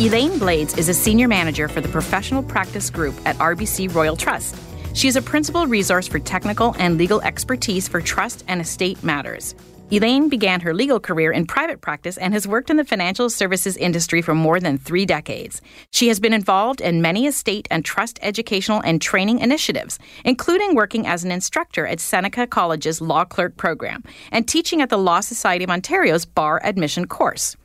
Elaine 0.00 0.40
Blades 0.40 0.76
is 0.76 0.88
a 0.88 0.94
senior 0.94 1.28
manager 1.28 1.68
for 1.68 1.80
the 1.80 1.88
professional 1.88 2.42
practice 2.42 2.90
group 2.90 3.14
at 3.24 3.36
RBC 3.36 3.94
Royal 3.94 4.16
Trust. 4.16 4.56
She 4.92 5.06
is 5.06 5.14
a 5.14 5.22
principal 5.22 5.68
resource 5.68 6.08
for 6.08 6.18
technical 6.18 6.74
and 6.80 6.98
legal 6.98 7.20
expertise 7.20 7.86
for 7.86 8.00
trust 8.00 8.42
and 8.48 8.60
estate 8.60 9.04
matters. 9.04 9.54
Elaine 9.94 10.28
began 10.28 10.60
her 10.60 10.74
legal 10.74 10.98
career 10.98 11.30
in 11.30 11.46
private 11.46 11.80
practice 11.80 12.18
and 12.18 12.34
has 12.34 12.48
worked 12.48 12.68
in 12.68 12.78
the 12.78 12.84
financial 12.84 13.30
services 13.30 13.76
industry 13.76 14.20
for 14.20 14.34
more 14.34 14.58
than 14.58 14.76
three 14.76 15.06
decades. 15.06 15.62
She 15.92 16.08
has 16.08 16.18
been 16.18 16.32
involved 16.32 16.80
in 16.80 17.00
many 17.00 17.28
estate 17.28 17.68
and 17.70 17.84
trust 17.84 18.18
educational 18.20 18.82
and 18.84 19.00
training 19.00 19.38
initiatives, 19.38 20.00
including 20.24 20.74
working 20.74 21.06
as 21.06 21.22
an 21.22 21.30
instructor 21.30 21.86
at 21.86 22.00
Seneca 22.00 22.44
College's 22.44 23.00
Law 23.00 23.24
Clerk 23.24 23.56
program 23.56 24.02
and 24.32 24.48
teaching 24.48 24.82
at 24.82 24.90
the 24.90 24.98
Law 24.98 25.20
Society 25.20 25.62
of 25.62 25.70
Ontario's 25.70 26.24
Bar 26.24 26.60
Admission 26.64 27.06
course. 27.06 27.56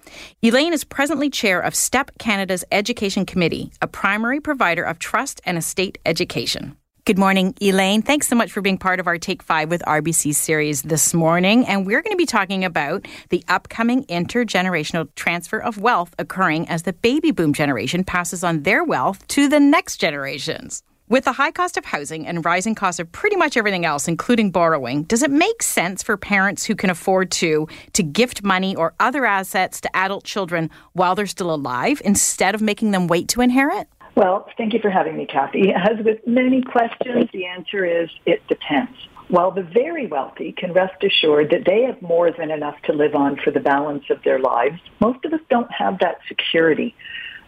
Elaine 0.43 0.73
is 0.73 0.83
presently 0.83 1.31
chair 1.31 1.59
of 1.59 1.73
STEP 1.73 2.15
Canada's 2.19 2.63
Education 2.71 3.25
Committee, 3.25 3.71
a 3.81 3.87
primary 3.87 4.39
provider 4.39 4.83
of 4.83 4.99
trust 4.99 5.41
and 5.45 5.57
estate 5.57 5.97
education. 6.05 6.77
Good 7.09 7.17
morning, 7.17 7.55
Elaine. 7.59 8.03
Thanks 8.03 8.27
so 8.27 8.35
much 8.35 8.51
for 8.51 8.61
being 8.61 8.77
part 8.77 8.99
of 8.99 9.07
our 9.07 9.17
Take 9.17 9.41
Five 9.41 9.71
with 9.71 9.81
RBC 9.87 10.35
series 10.35 10.83
this 10.83 11.11
morning. 11.11 11.65
And 11.65 11.87
we're 11.87 12.03
going 12.03 12.13
to 12.13 12.17
be 12.17 12.27
talking 12.27 12.63
about 12.63 13.07
the 13.29 13.43
upcoming 13.47 14.03
intergenerational 14.05 15.07
transfer 15.15 15.57
of 15.57 15.79
wealth 15.79 16.13
occurring 16.19 16.69
as 16.69 16.83
the 16.83 16.93
baby 16.93 17.31
boom 17.31 17.51
generation 17.51 18.03
passes 18.03 18.43
on 18.43 18.61
their 18.61 18.83
wealth 18.83 19.27
to 19.29 19.47
the 19.47 19.59
next 19.59 19.97
generations. 19.97 20.83
With 21.07 21.23
the 21.23 21.31
high 21.31 21.49
cost 21.49 21.77
of 21.77 21.85
housing 21.85 22.27
and 22.27 22.45
rising 22.45 22.75
costs 22.75 22.99
of 22.99 23.11
pretty 23.11 23.37
much 23.37 23.57
everything 23.57 23.85
else, 23.85 24.07
including 24.07 24.51
borrowing, 24.51 25.01
does 25.05 25.23
it 25.23 25.31
make 25.31 25.63
sense 25.63 26.03
for 26.03 26.15
parents 26.15 26.63
who 26.63 26.75
can 26.75 26.91
afford 26.91 27.31
to 27.31 27.67
to 27.93 28.03
gift 28.03 28.43
money 28.43 28.75
or 28.75 28.93
other 28.99 29.25
assets 29.25 29.81
to 29.81 29.97
adult 29.97 30.25
children 30.25 30.69
while 30.93 31.15
they're 31.15 31.25
still 31.25 31.51
alive 31.51 32.03
instead 32.05 32.53
of 32.53 32.61
making 32.61 32.91
them 32.91 33.07
wait 33.07 33.27
to 33.29 33.41
inherit? 33.41 33.87
Well, 34.19 34.49
thank 34.57 34.73
you 34.73 34.81
for 34.81 34.89
having 34.89 35.15
me, 35.15 35.25
Kathy. 35.25 35.71
As 35.71 36.03
with 36.03 36.27
many 36.27 36.61
questions, 36.61 37.29
the 37.31 37.45
answer 37.45 37.85
is 37.85 38.09
it 38.25 38.45
depends. 38.49 38.91
While 39.29 39.51
the 39.51 39.63
very 39.63 40.07
wealthy 40.07 40.51
can 40.51 40.73
rest 40.73 41.01
assured 41.01 41.51
that 41.51 41.63
they 41.65 41.83
have 41.83 42.01
more 42.01 42.29
than 42.29 42.51
enough 42.51 42.75
to 42.83 42.91
live 42.91 43.15
on 43.15 43.37
for 43.37 43.51
the 43.51 43.61
balance 43.61 44.03
of 44.09 44.21
their 44.23 44.37
lives, 44.37 44.81
most 44.99 45.23
of 45.23 45.31
us 45.31 45.39
don't 45.49 45.71
have 45.71 45.99
that 45.99 46.17
security. 46.27 46.97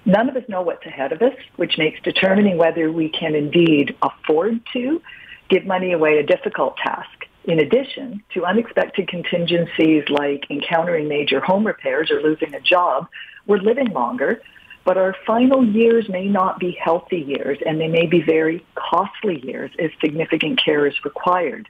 None 0.05 0.29
of 0.29 0.37
us 0.37 0.47
know 0.47 0.61
what's 0.61 0.85
ahead 0.85 1.11
of 1.11 1.21
us, 1.21 1.35
which 1.57 1.77
makes 1.77 1.99
determining 2.03 2.57
whether 2.57 2.89
we 2.89 3.09
can 3.09 3.35
indeed 3.35 3.93
afford 4.01 4.61
to 4.71 5.01
give 5.49 5.65
money 5.65 5.91
away 5.91 6.19
a 6.19 6.23
difficult 6.25 6.77
task. 6.77 7.27
In 7.43 7.59
addition 7.59 8.23
to 8.33 8.45
unexpected 8.45 9.09
contingencies 9.09 10.05
like 10.07 10.45
encountering 10.49 11.09
major 11.09 11.41
home 11.41 11.67
repairs 11.67 12.09
or 12.09 12.21
losing 12.21 12.53
a 12.53 12.61
job, 12.61 13.07
we're 13.45 13.57
living 13.57 13.87
longer, 13.87 14.41
but 14.83 14.97
our 14.97 15.15
final 15.25 15.65
years 15.65 16.09
may 16.09 16.25
not 16.25 16.59
be 16.59 16.71
healthy 16.71 17.19
years 17.19 17.59
and 17.65 17.79
they 17.79 17.87
may 17.87 18.07
be 18.07 18.21
very 18.21 18.65
costly 18.75 19.39
years 19.45 19.71
if 19.77 19.91
significant 20.03 20.63
care 20.63 20.87
is 20.87 20.95
required. 21.05 21.67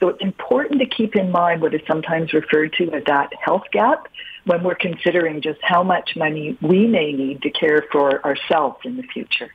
So 0.00 0.08
it's 0.08 0.22
important 0.22 0.80
to 0.80 0.86
keep 0.86 1.16
in 1.16 1.30
mind 1.30 1.60
what 1.60 1.74
is 1.74 1.80
sometimes 1.86 2.32
referred 2.32 2.72
to 2.74 2.92
as 2.92 3.04
that 3.04 3.30
health 3.40 3.64
gap 3.72 4.08
when 4.44 4.62
we're 4.62 4.76
considering 4.76 5.40
just 5.40 5.58
how 5.62 5.82
much 5.82 6.16
money 6.16 6.56
we 6.60 6.86
may 6.86 7.12
need 7.12 7.42
to 7.42 7.50
care 7.50 7.84
for 7.90 8.24
ourselves 8.24 8.78
in 8.84 8.96
the 8.96 9.02
future. 9.02 9.52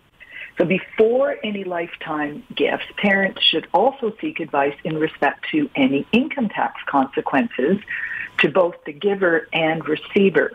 So 0.58 0.66
before 0.66 1.38
any 1.44 1.64
lifetime 1.64 2.44
gifts, 2.56 2.86
parents 2.98 3.42
should 3.42 3.68
also 3.74 4.14
seek 4.22 4.40
advice 4.40 4.76
in 4.84 4.98
respect 4.98 5.46
to 5.52 5.70
any 5.76 6.06
income 6.12 6.50
tax 6.50 6.80
consequences 6.86 7.78
to 8.40 8.50
both 8.50 8.76
the 8.86 8.94
giver 8.94 9.48
and 9.52 9.88
receiver. 9.88 10.52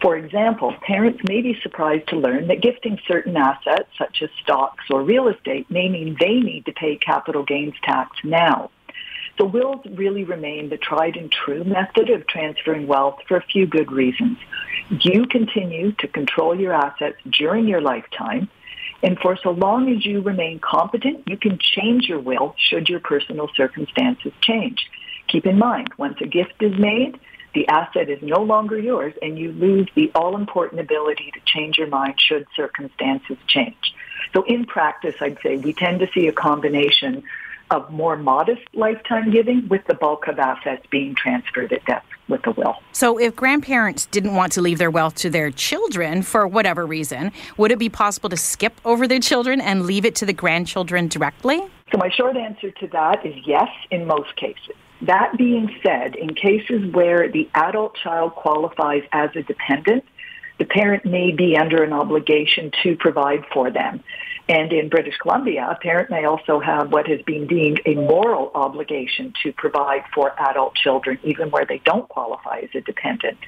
For 0.00 0.16
example, 0.16 0.74
parents 0.82 1.20
may 1.28 1.42
be 1.42 1.58
surprised 1.62 2.08
to 2.08 2.16
learn 2.16 2.46
that 2.48 2.62
gifting 2.62 2.98
certain 3.08 3.36
assets, 3.36 3.88
such 3.98 4.22
as 4.22 4.30
stocks 4.42 4.84
or 4.90 5.02
real 5.02 5.28
estate, 5.28 5.68
may 5.70 5.88
mean 5.88 6.16
they 6.20 6.34
need 6.40 6.66
to 6.66 6.72
pay 6.72 6.96
capital 6.96 7.42
gains 7.42 7.74
tax 7.82 8.16
now. 8.22 8.70
So 9.38 9.44
wills 9.44 9.84
really 9.90 10.24
remain 10.24 10.68
the 10.68 10.76
tried 10.76 11.16
and 11.16 11.30
true 11.30 11.64
method 11.64 12.10
of 12.10 12.26
transferring 12.26 12.86
wealth 12.86 13.20
for 13.26 13.36
a 13.36 13.42
few 13.42 13.66
good 13.66 13.90
reasons. 13.90 14.38
You 14.90 15.26
continue 15.26 15.92
to 15.92 16.08
control 16.08 16.58
your 16.58 16.72
assets 16.72 17.18
during 17.30 17.68
your 17.68 17.80
lifetime, 17.80 18.48
and 19.02 19.18
for 19.18 19.36
so 19.36 19.50
long 19.50 19.92
as 19.94 20.04
you 20.04 20.20
remain 20.20 20.58
competent, 20.58 21.28
you 21.28 21.36
can 21.36 21.58
change 21.58 22.08
your 22.08 22.18
will 22.18 22.54
should 22.58 22.88
your 22.88 23.00
personal 23.00 23.48
circumstances 23.56 24.32
change. 24.40 24.88
Keep 25.28 25.46
in 25.46 25.58
mind, 25.58 25.88
once 25.98 26.18
a 26.20 26.26
gift 26.26 26.60
is 26.60 26.76
made, 26.78 27.18
the 27.54 27.66
asset 27.68 28.08
is 28.08 28.20
no 28.22 28.42
longer 28.42 28.78
yours 28.78 29.14
and 29.22 29.38
you 29.38 29.52
lose 29.52 29.88
the 29.94 30.10
all-important 30.14 30.80
ability 30.80 31.30
to 31.32 31.40
change 31.44 31.78
your 31.78 31.88
mind 31.88 32.20
should 32.20 32.46
circumstances 32.54 33.36
change. 33.46 33.94
So 34.34 34.42
in 34.44 34.66
practice, 34.66 35.14
I'd 35.20 35.38
say 35.42 35.56
we 35.56 35.72
tend 35.72 36.00
to 36.00 36.08
see 36.12 36.28
a 36.28 36.32
combination 36.32 37.24
of 37.70 37.90
more 37.90 38.16
modest 38.16 38.62
lifetime 38.72 39.30
giving 39.30 39.68
with 39.68 39.84
the 39.86 39.94
bulk 39.94 40.26
of 40.26 40.38
assets 40.38 40.84
being 40.90 41.14
transferred 41.14 41.72
at 41.72 41.84
death 41.84 42.04
with 42.28 42.46
a 42.46 42.50
will. 42.52 42.76
So, 42.92 43.18
if 43.18 43.36
grandparents 43.36 44.06
didn't 44.06 44.34
want 44.34 44.52
to 44.52 44.62
leave 44.62 44.78
their 44.78 44.90
wealth 44.90 45.14
to 45.16 45.30
their 45.30 45.50
children 45.50 46.22
for 46.22 46.46
whatever 46.46 46.86
reason, 46.86 47.32
would 47.56 47.70
it 47.70 47.78
be 47.78 47.88
possible 47.88 48.28
to 48.30 48.36
skip 48.36 48.80
over 48.84 49.06
their 49.06 49.20
children 49.20 49.60
and 49.60 49.86
leave 49.86 50.04
it 50.04 50.14
to 50.16 50.26
the 50.26 50.32
grandchildren 50.32 51.08
directly? 51.08 51.60
So, 51.92 51.98
my 51.98 52.10
short 52.10 52.36
answer 52.36 52.70
to 52.70 52.86
that 52.88 53.24
is 53.24 53.34
yes, 53.46 53.68
in 53.90 54.06
most 54.06 54.34
cases. 54.36 54.76
That 55.02 55.36
being 55.38 55.74
said, 55.82 56.16
in 56.16 56.34
cases 56.34 56.92
where 56.92 57.28
the 57.28 57.48
adult 57.54 57.94
child 57.96 58.34
qualifies 58.34 59.02
as 59.12 59.30
a 59.36 59.42
dependent, 59.42 60.04
the 60.58 60.64
parent 60.64 61.04
may 61.04 61.30
be 61.30 61.56
under 61.56 61.84
an 61.84 61.92
obligation 61.92 62.72
to 62.82 62.96
provide 62.96 63.44
for 63.52 63.70
them. 63.70 64.02
And 64.48 64.72
in 64.72 64.88
British 64.88 65.16
Columbia, 65.18 65.68
a 65.70 65.76
parent 65.76 66.10
may 66.10 66.24
also 66.24 66.58
have 66.58 66.90
what 66.90 67.06
has 67.06 67.20
been 67.22 67.46
deemed 67.46 67.80
a 67.86 67.94
moral 67.94 68.50
obligation 68.54 69.32
to 69.42 69.52
provide 69.52 70.02
for 70.12 70.32
adult 70.40 70.74
children, 70.74 71.18
even 71.22 71.50
where 71.50 71.66
they 71.66 71.80
don't 71.84 72.08
qualify 72.08 72.60
as 72.60 72.70
a 72.74 72.80
dependent. 72.80 73.38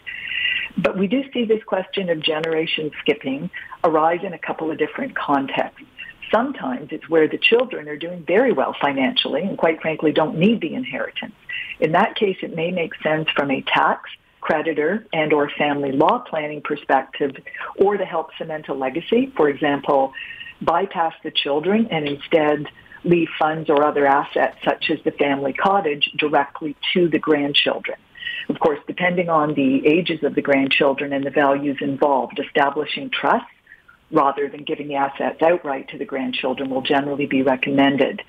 But 0.77 0.97
we 0.97 1.09
do 1.09 1.25
see 1.33 1.45
this 1.47 1.65
question 1.65 2.11
of 2.11 2.21
generation 2.21 2.91
skipping 3.01 3.51
arise 3.83 4.21
in 4.23 4.35
a 4.35 4.39
couple 4.39 4.71
of 4.71 4.79
different 4.79 5.17
contexts. 5.17 5.83
Sometimes 6.31 6.89
it's 6.93 7.09
where 7.09 7.29
the 7.29 7.39
children 7.39 7.89
are 7.89 7.97
doing 7.97 8.25
very 8.27 8.53
well 8.53 8.75
financially 8.81 9.43
and 9.43 9.59
quite 9.59 9.81
frankly 9.81 10.13
don't 10.13 10.39
need 10.39 10.61
the 10.61 10.75
inheritance. 10.75 11.35
In 11.81 11.93
that 11.93 12.15
case, 12.15 12.37
it 12.43 12.55
may 12.55 12.71
make 12.71 12.95
sense 13.03 13.29
from 13.31 13.51
a 13.51 13.63
tax 13.63 14.09
creditor 14.41 15.07
and 15.13 15.33
or 15.33 15.51
family 15.51 15.93
law 15.93 16.19
planning 16.19 16.63
perspective 16.63 17.33
or 17.77 17.97
to 17.97 18.05
help 18.05 18.31
cement 18.39 18.69
a 18.69 18.75
legacy. 18.75 19.33
For 19.37 19.49
example, 19.49 20.13
bypass 20.63 21.15
the 21.23 21.31
children 21.31 21.89
and 21.91 22.07
instead 22.07 22.67
leave 23.05 23.29
funds 23.39 23.71
or 23.71 23.85
other 23.85 24.07
assets 24.07 24.57
such 24.65 24.91
as 24.91 24.99
the 25.05 25.11
family 25.13 25.53
cottage 25.53 26.11
directly 26.19 26.77
to 26.93 27.09
the 27.09 27.19
grandchildren. 27.19 27.99
Of 28.49 28.61
course, 28.61 28.79
depending 28.87 29.29
on 29.29 29.55
the 29.55 29.87
ages 29.87 30.23
of 30.23 30.35
the 30.35 30.43
grandchildren 30.43 31.13
and 31.13 31.25
the 31.25 31.31
values 31.31 31.79
involved, 31.81 32.39
establishing 32.39 33.11
trusts 33.11 33.49
rather 34.13 34.49
than 34.49 34.65
giving 34.65 34.89
the 34.89 34.97
assets 34.97 35.41
outright 35.43 35.89
to 35.89 35.99
the 35.99 36.05
grandchildren 36.05 36.71
will 36.71 36.83
generally 36.83 37.27
be 37.27 37.43
recommended. 37.43 38.23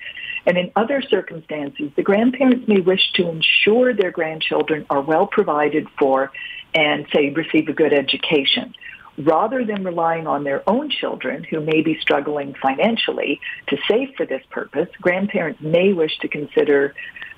And 0.46 0.58
in 0.58 0.72
other 0.76 1.02
circumstances, 1.02 1.90
the 1.96 2.02
grandparents 2.02 2.66
may 2.66 2.80
wish 2.80 3.12
to 3.14 3.28
ensure 3.28 3.94
their 3.94 4.10
grandchildren 4.10 4.86
are 4.90 5.00
well 5.00 5.26
provided 5.26 5.86
for 5.98 6.32
and, 6.74 7.06
say, 7.12 7.30
receive 7.30 7.68
a 7.68 7.72
good 7.72 7.92
education 7.92 8.74
rather 9.18 9.64
than 9.64 9.84
relying 9.84 10.26
on 10.26 10.44
their 10.44 10.68
own 10.68 10.90
children 10.90 11.44
who 11.44 11.60
may 11.60 11.82
be 11.82 11.98
struggling 12.00 12.54
financially 12.60 13.40
to 13.68 13.76
save 13.88 14.14
for 14.16 14.26
this 14.26 14.42
purpose, 14.50 14.88
grandparents 15.00 15.60
may 15.60 15.92
wish 15.92 16.16
to 16.18 16.28
consider 16.28 16.94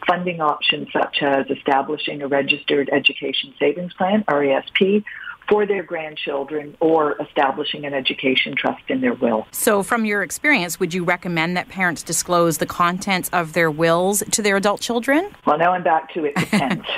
funding 0.07 0.41
options 0.41 0.89
such 0.93 1.23
as 1.23 1.47
establishing 1.51 2.23
a 2.23 2.29
registered 2.29 2.89
education 2.93 3.55
savings 3.59 3.93
plan, 3.95 4.23
RESP, 4.29 5.03
for 5.49 5.67
their 5.67 5.83
grandchildren 5.83 6.77
or 6.81 7.21
establishing 7.21 7.85
an 7.85 7.95
education 7.95 8.55
trust 8.57 8.83
in 8.89 9.01
their 9.01 9.15
will. 9.15 9.47
So, 9.53 9.83
from 9.83 10.05
your 10.05 10.23
experience, 10.23 10.81
would 10.81 10.95
you 10.95 11.05
recommend 11.05 11.57
that 11.57 11.69
parents 11.69 12.03
disclose 12.03 12.59
the 12.59 12.67
contents 12.67 13.29
of 13.33 13.53
their 13.53 13.71
wills 13.71 14.23
to 14.31 14.43
their 14.43 14.57
adult 14.57 14.81
children? 14.81 15.31
Well, 15.47 15.59
now 15.59 15.73
I'm 15.73 15.83
back 15.83 16.13
to 16.15 16.25
it 16.25 16.37
depends. 16.37 16.87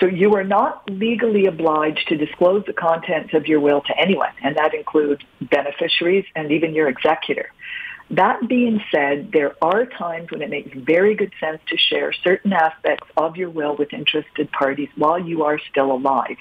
So 0.00 0.06
you 0.06 0.34
are 0.34 0.44
not 0.44 0.88
legally 0.90 1.44
obliged 1.44 2.08
to 2.08 2.16
disclose 2.16 2.64
the 2.66 2.72
contents 2.72 3.34
of 3.34 3.46
your 3.46 3.60
will 3.60 3.82
to 3.82 3.98
anyone, 3.98 4.30
and 4.42 4.56
that 4.56 4.72
includes 4.72 5.22
beneficiaries 5.42 6.24
and 6.34 6.50
even 6.50 6.74
your 6.74 6.88
executor. 6.88 7.52
That 8.10 8.48
being 8.48 8.82
said, 8.90 9.30
there 9.32 9.54
are 9.62 9.84
times 9.84 10.30
when 10.30 10.40
it 10.40 10.48
makes 10.48 10.70
very 10.74 11.14
good 11.14 11.32
sense 11.38 11.60
to 11.68 11.76
share 11.76 12.12
certain 12.12 12.52
aspects 12.52 13.06
of 13.16 13.36
your 13.36 13.50
will 13.50 13.76
with 13.76 13.92
interested 13.92 14.50
parties 14.50 14.88
while 14.96 15.18
you 15.18 15.44
are 15.44 15.60
still 15.70 15.92
alive. 15.92 16.38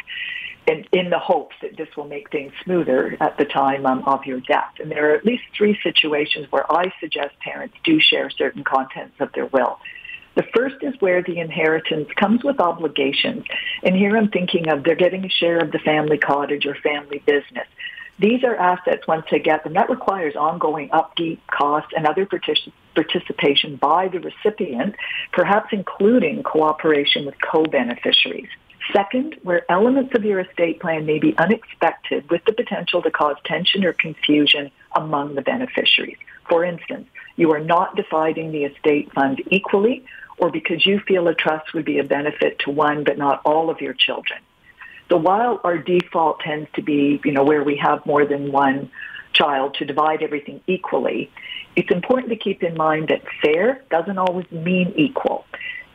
In 0.70 1.10
the 1.10 1.18
hopes 1.18 1.56
that 1.64 1.78
this 1.78 1.88
will 1.98 2.08
make 2.08 2.30
things 2.30 2.54
smoother 2.64 3.18
at 3.20 3.38
the 3.40 3.46
time 3.46 3.88
um, 3.88 4.04
of 4.06 4.26
your 4.26 4.40
death. 4.42 4.74
And 4.80 4.92
there 4.92 5.12
are 5.12 5.16
at 5.16 5.26
least 5.26 5.44
three 5.58 5.80
situations 5.82 6.46
where 6.52 6.72
I 6.72 6.94
suggest 7.00 7.40
parents 7.40 7.76
do 7.84 8.00
share 8.00 8.30
certain 8.30 8.64
contents 8.64 9.16
of 9.20 9.32
their 9.34 9.48
will. 9.48 9.80
The 10.36 10.44
first 10.56 10.76
is 10.82 10.94
where 11.00 11.24
the 11.24 11.40
inheritance 11.40 12.10
comes 12.16 12.44
with 12.44 12.60
obligations. 12.60 13.46
And 13.84 13.96
here 13.96 14.16
I'm 14.16 14.30
thinking 14.30 14.70
of 14.70 14.84
they're 14.84 14.96
getting 14.96 15.26
a 15.26 15.30
share 15.30 15.58
of 15.58 15.72
the 15.72 15.80
family 15.80 16.20
cottage 16.20 16.68
or 16.68 16.76
family 16.76 17.24
business. 17.26 17.68
These 18.20 18.44
are 18.44 18.56
assets 18.56 19.08
once 19.08 19.26
they 19.32 19.40
get 19.40 19.64
them. 19.64 19.74
That 19.74 19.90
requires 19.90 20.36
ongoing 20.36 20.92
upkeep 20.92 21.42
costs 21.48 21.94
and 21.96 22.06
other 22.06 22.26
partic- 22.28 22.72
participation 22.94 23.78
by 23.78 24.10
the 24.10 24.20
recipient, 24.20 24.96
perhaps 25.32 25.70
including 25.72 26.44
cooperation 26.44 27.26
with 27.26 27.36
co-beneficiaries. 27.42 28.50
Second, 28.94 29.36
where 29.44 29.70
elements 29.72 30.16
of 30.16 30.24
your 30.24 30.40
estate 30.40 30.80
plan 30.80 31.06
may 31.06 31.20
be 31.20 31.38
unexpected 31.38 32.30
with 32.30 32.44
the 32.46 32.54
potential 32.54 33.02
to 33.04 33.12
cause 33.12 33.36
tension 33.46 33.86
or 33.86 33.94
confusion 33.94 34.72
among 34.96 35.36
the 35.36 35.42
beneficiaries. 35.42 36.18
For 36.48 36.64
instance, 36.66 37.08
you 37.36 37.52
are 37.52 37.60
not 37.60 37.96
dividing 37.96 38.52
the 38.52 38.64
estate 38.64 39.14
fund 39.14 39.42
equally 39.52 40.04
or 40.40 40.50
because 40.50 40.86
you 40.86 41.00
feel 41.08 41.28
a 41.28 41.36
trust 41.36 41.74
would 41.74 41.86
be 41.86 42.00
a 42.00 42.04
benefit 42.04 42.60
to 42.60 42.72
one 42.72 43.04
but 43.04 43.18
not 43.18 43.42
all 43.46 43.70
of 43.70 43.80
your 43.80 43.94
children. 43.94 44.40
So 45.10 45.18
while 45.18 45.60
our 45.64 45.78
default 45.78 46.40
tends 46.40 46.70
to 46.74 46.82
be, 46.82 47.20
you 47.24 47.32
know, 47.32 47.44
where 47.44 47.64
we 47.64 47.78
have 47.78 48.06
more 48.06 48.26
than 48.26 48.52
one 48.52 48.92
child 49.34 49.76
to 49.76 49.86
divide 49.86 50.24
everything 50.24 50.62
equally, 50.68 51.32
it's 51.76 51.92
important 51.92 52.30
to 52.30 52.36
keep 52.36 52.64
in 52.64 52.76
mind 52.76 53.10
that 53.10 53.22
fair 53.42 53.84
doesn't 53.90 54.18
always 54.18 54.50
mean 54.52 54.94
equal. 54.96 55.46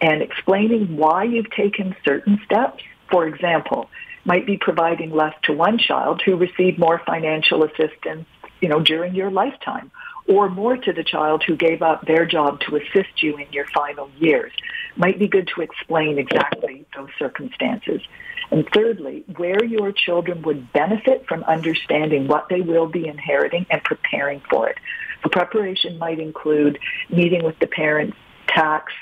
And 0.05 0.21
explaining 0.21 0.99
why 0.99 1.25
you've 1.25 1.51
taken 1.51 1.97
certain 2.05 2.39
steps, 2.45 2.85
for 3.11 3.27
example, 3.27 3.89
might 4.27 4.45
be 4.45 4.59
providing 4.59 5.11
less 5.11 5.35
to 5.45 5.55
one 5.55 5.79
child 5.79 6.21
who 6.21 6.37
received 6.37 6.79
more 6.79 7.01
financial 7.07 7.65
assistance, 7.65 8.27
you 8.61 8.69
know, 8.69 8.81
during 8.81 9.15
your 9.15 9.31
lifetime 9.31 9.91
or 10.27 10.51
more 10.51 10.77
to 10.77 10.93
the 10.93 11.05
child 11.05 11.43
who 11.47 11.57
gave 11.57 11.81
up 11.81 12.05
their 12.07 12.27
job 12.27 12.61
to 12.61 12.77
assist 12.77 13.23
you 13.23 13.39
in 13.39 13.51
your 13.51 13.65
final 13.75 14.11
years. 14.19 14.53
Might 14.95 15.19
be 15.19 15.27
good 15.27 15.51
to 15.55 15.63
explain 15.63 16.19
exactly 16.19 16.85
those 16.95 17.09
circumstances. 17.19 18.03
And 18.51 18.69
thirdly, 18.75 19.25
where 19.39 19.65
your 19.65 19.91
children 19.91 20.43
would 20.43 20.71
benefit 20.75 21.27
from 21.27 21.45
understanding 21.45 22.29
what 22.29 22.51
they 22.51 22.61
will 22.61 22.89
be 22.89 23.09
inheriting 23.09 23.65
and 23.71 23.83
preparing 23.83 24.43
for 24.51 24.69
it. 24.69 24.77
The 25.23 25.31
preparation 25.31 25.97
might 25.97 26.21
include 26.21 26.79
meeting 27.09 27.43
with 27.43 27.59
the 27.59 27.67
parents, 27.67 28.19
tax, 28.47 28.93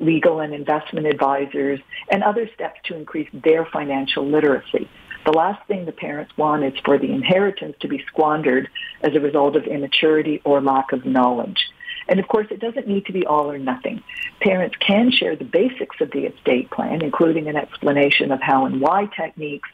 legal 0.00 0.40
and 0.40 0.54
investment 0.54 1.06
advisors, 1.06 1.80
and 2.10 2.22
other 2.22 2.48
steps 2.54 2.80
to 2.84 2.96
increase 2.96 3.28
their 3.32 3.64
financial 3.66 4.26
literacy. 4.26 4.88
The 5.26 5.32
last 5.32 5.66
thing 5.68 5.84
the 5.84 5.92
parents 5.92 6.36
want 6.36 6.64
is 6.64 6.72
for 6.84 6.98
the 6.98 7.12
inheritance 7.12 7.76
to 7.80 7.88
be 7.88 8.02
squandered 8.06 8.68
as 9.02 9.14
a 9.14 9.20
result 9.20 9.54
of 9.54 9.64
immaturity 9.64 10.40
or 10.44 10.60
lack 10.60 10.92
of 10.92 11.04
knowledge. 11.04 11.70
And 12.08 12.18
of 12.18 12.26
course, 12.26 12.46
it 12.50 12.60
doesn't 12.60 12.88
need 12.88 13.06
to 13.06 13.12
be 13.12 13.26
all 13.26 13.50
or 13.50 13.58
nothing. 13.58 14.02
Parents 14.40 14.74
can 14.80 15.10
share 15.12 15.36
the 15.36 15.44
basics 15.44 16.00
of 16.00 16.10
the 16.10 16.24
estate 16.24 16.70
plan, 16.70 17.02
including 17.02 17.48
an 17.48 17.56
explanation 17.56 18.32
of 18.32 18.40
how 18.40 18.64
and 18.64 18.80
why 18.80 19.06
techniques 19.14 19.68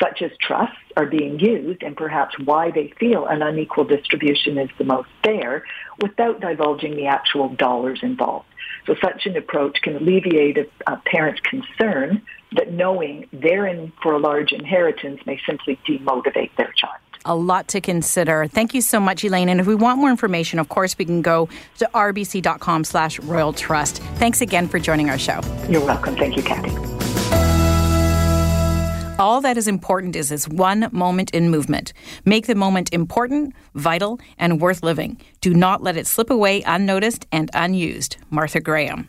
such 0.00 0.22
as 0.22 0.30
trusts 0.40 0.76
are 0.96 1.06
being 1.06 1.38
used 1.40 1.82
and 1.82 1.96
perhaps 1.96 2.38
why 2.44 2.70
they 2.70 2.92
feel 2.98 3.26
an 3.26 3.42
unequal 3.42 3.84
distribution 3.84 4.56
is 4.58 4.70
the 4.78 4.84
most 4.84 5.08
fair 5.24 5.64
without 6.00 6.40
divulging 6.40 6.96
the 6.96 7.06
actual 7.06 7.48
dollars 7.50 8.00
involved. 8.02 8.46
So 8.86 8.94
such 9.02 9.26
an 9.26 9.36
approach 9.36 9.80
can 9.82 9.96
alleviate 9.96 10.58
a, 10.58 10.66
a 10.86 10.96
parent's 11.06 11.40
concern 11.40 12.22
that 12.52 12.72
knowing 12.72 13.28
they're 13.32 13.66
in 13.66 13.92
for 14.02 14.14
a 14.14 14.18
large 14.18 14.52
inheritance 14.52 15.20
may 15.26 15.40
simply 15.46 15.78
demotivate 15.86 16.50
their 16.56 16.72
child 16.72 17.00
a 17.24 17.34
lot 17.34 17.68
to 17.68 17.80
consider. 17.80 18.46
Thank 18.46 18.74
you 18.74 18.80
so 18.80 18.98
much, 18.98 19.22
Elaine. 19.24 19.48
And 19.48 19.60
if 19.60 19.66
we 19.66 19.74
want 19.74 19.98
more 19.98 20.10
information, 20.10 20.58
of 20.58 20.68
course, 20.68 20.96
we 20.96 21.04
can 21.04 21.20
go 21.22 21.48
to 21.78 21.88
rbc.com 21.94 22.84
slash 22.84 23.18
royal 23.20 23.52
trust. 23.52 23.98
Thanks 24.16 24.40
again 24.40 24.66
for 24.66 24.78
joining 24.78 25.10
our 25.10 25.18
show. 25.18 25.40
You're 25.68 25.84
welcome. 25.84 26.16
Thank 26.16 26.36
you, 26.36 26.42
Kathy. 26.42 26.97
All 29.20 29.40
that 29.40 29.56
is 29.58 29.66
important 29.66 30.14
is 30.14 30.28
this 30.28 30.46
one 30.46 30.88
moment 30.92 31.32
in 31.32 31.50
movement. 31.50 31.92
Make 32.24 32.46
the 32.46 32.54
moment 32.54 32.92
important, 32.92 33.52
vital, 33.74 34.20
and 34.38 34.60
worth 34.60 34.84
living. 34.84 35.20
Do 35.40 35.52
not 35.52 35.82
let 35.82 35.96
it 35.96 36.06
slip 36.06 36.30
away 36.30 36.62
unnoticed 36.62 37.26
and 37.32 37.50
unused. 37.52 38.16
Martha 38.30 38.60
Graham. 38.60 39.08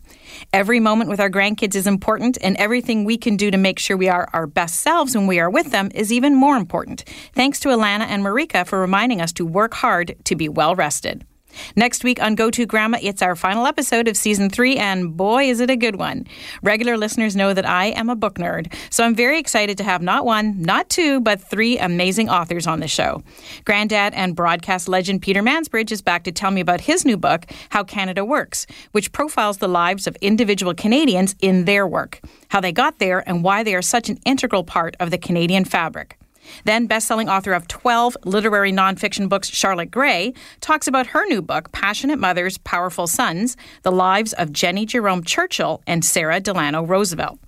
Every 0.52 0.80
moment 0.80 1.12
with 1.12 1.20
our 1.20 1.30
grandkids 1.30 1.76
is 1.76 1.86
important, 1.86 2.40
and 2.42 2.58
everything 2.58 3.04
we 3.04 3.18
can 3.18 3.38
do 3.38 3.52
to 3.52 3.58
make 3.58 3.78
sure 3.78 3.96
we 3.96 4.10
are 4.10 4.28
our 4.34 4.48
best 4.48 4.80
selves 4.80 5.16
when 5.16 5.28
we 5.28 5.40
are 5.40 5.50
with 5.50 5.70
them 5.70 5.92
is 5.94 6.12
even 6.12 6.34
more 6.34 6.58
important. 6.58 7.04
Thanks 7.36 7.60
to 7.60 7.70
Alanna 7.70 8.08
and 8.08 8.24
Marika 8.24 8.66
for 8.66 8.82
reminding 8.82 9.22
us 9.22 9.32
to 9.34 9.46
work 9.46 9.76
hard 9.76 10.16
to 10.24 10.36
be 10.36 10.50
well 10.50 10.74
rested. 10.76 11.24
Next 11.76 12.04
week 12.04 12.22
on 12.22 12.36
Go 12.36 12.50
To 12.52 12.66
Grandma, 12.66 13.00
it's 13.02 13.22
our 13.22 13.36
final 13.36 13.66
episode 13.66 14.08
of 14.08 14.18
season 14.18 14.50
three, 14.50 14.78
and 14.78 15.16
boy, 15.16 15.50
is 15.50 15.60
it 15.60 15.70
a 15.70 15.76
good 15.76 15.96
one. 15.96 16.26
Regular 16.62 16.98
listeners 16.98 17.36
know 17.36 17.54
that 17.54 17.68
I 17.68 17.88
am 17.88 18.10
a 18.10 18.16
book 18.16 18.36
nerd, 18.36 18.74
so 18.90 19.04
I'm 19.04 19.16
very 19.16 19.40
excited 19.40 19.78
to 19.78 19.84
have 19.84 20.02
not 20.02 20.26
one, 20.26 20.62
not 20.62 20.90
two, 20.90 21.20
but 21.20 21.42
three 21.42 21.78
amazing 21.78 22.30
authors 22.30 22.68
on 22.68 22.80
the 22.80 22.88
show. 22.88 23.24
Granddad 23.66 24.14
and 24.14 24.36
broadcast 24.36 24.88
legend 24.88 25.22
Peter 25.22 25.42
Mansbridge 25.42 25.92
is 25.92 26.02
back 26.02 26.24
to 26.24 26.32
tell 26.32 26.52
me 26.52 26.62
about 26.62 26.82
his 26.82 27.06
new 27.06 27.18
book, 27.18 27.46
How 27.70 27.84
Canada 27.84 28.24
Works, 28.24 28.66
which 28.92 29.12
profiles 29.12 29.58
the 29.58 29.68
lives 29.68 30.08
of 30.08 30.16
individual 30.18 30.74
Canadians 30.74 31.36
in 31.42 31.66
their 31.66 31.88
work, 31.88 32.22
how 32.50 32.60
they 32.60 32.72
got 32.72 33.00
there, 33.00 33.28
and 33.28 33.44
why 33.44 33.64
they 33.64 33.76
are 33.76 33.82
such 33.82 34.10
an 34.10 34.20
integral 34.26 34.64
part 34.64 34.96
of 35.00 35.12
the 35.12 35.18
Canadian 35.18 35.66
fabric. 35.66 36.18
Then, 36.66 36.88
best-selling 36.88 37.30
author 37.30 37.54
of 37.54 37.68
12 37.68 38.18
literary 38.26 38.72
nonfiction 38.72 39.30
books, 39.30 39.50
Charlotte 39.50 39.92
Gray, 39.92 40.34
talks 40.62 40.88
about 40.88 41.08
her 41.08 41.26
new 41.28 41.42
book, 41.42 41.72
Passionate 41.72 42.20
Mothers, 42.20 42.58
Powerful 42.60 43.08
Sons, 43.08 43.58
The 43.84 43.92
Lives 43.92 44.34
of 44.34 44.52
Jennie 44.52 44.86
Jerome 44.86 45.24
Churchill 45.24 45.82
and 45.88 46.04
Sarah 46.04 46.40
Delano 46.40 46.84
Roosevelt. 46.84 47.40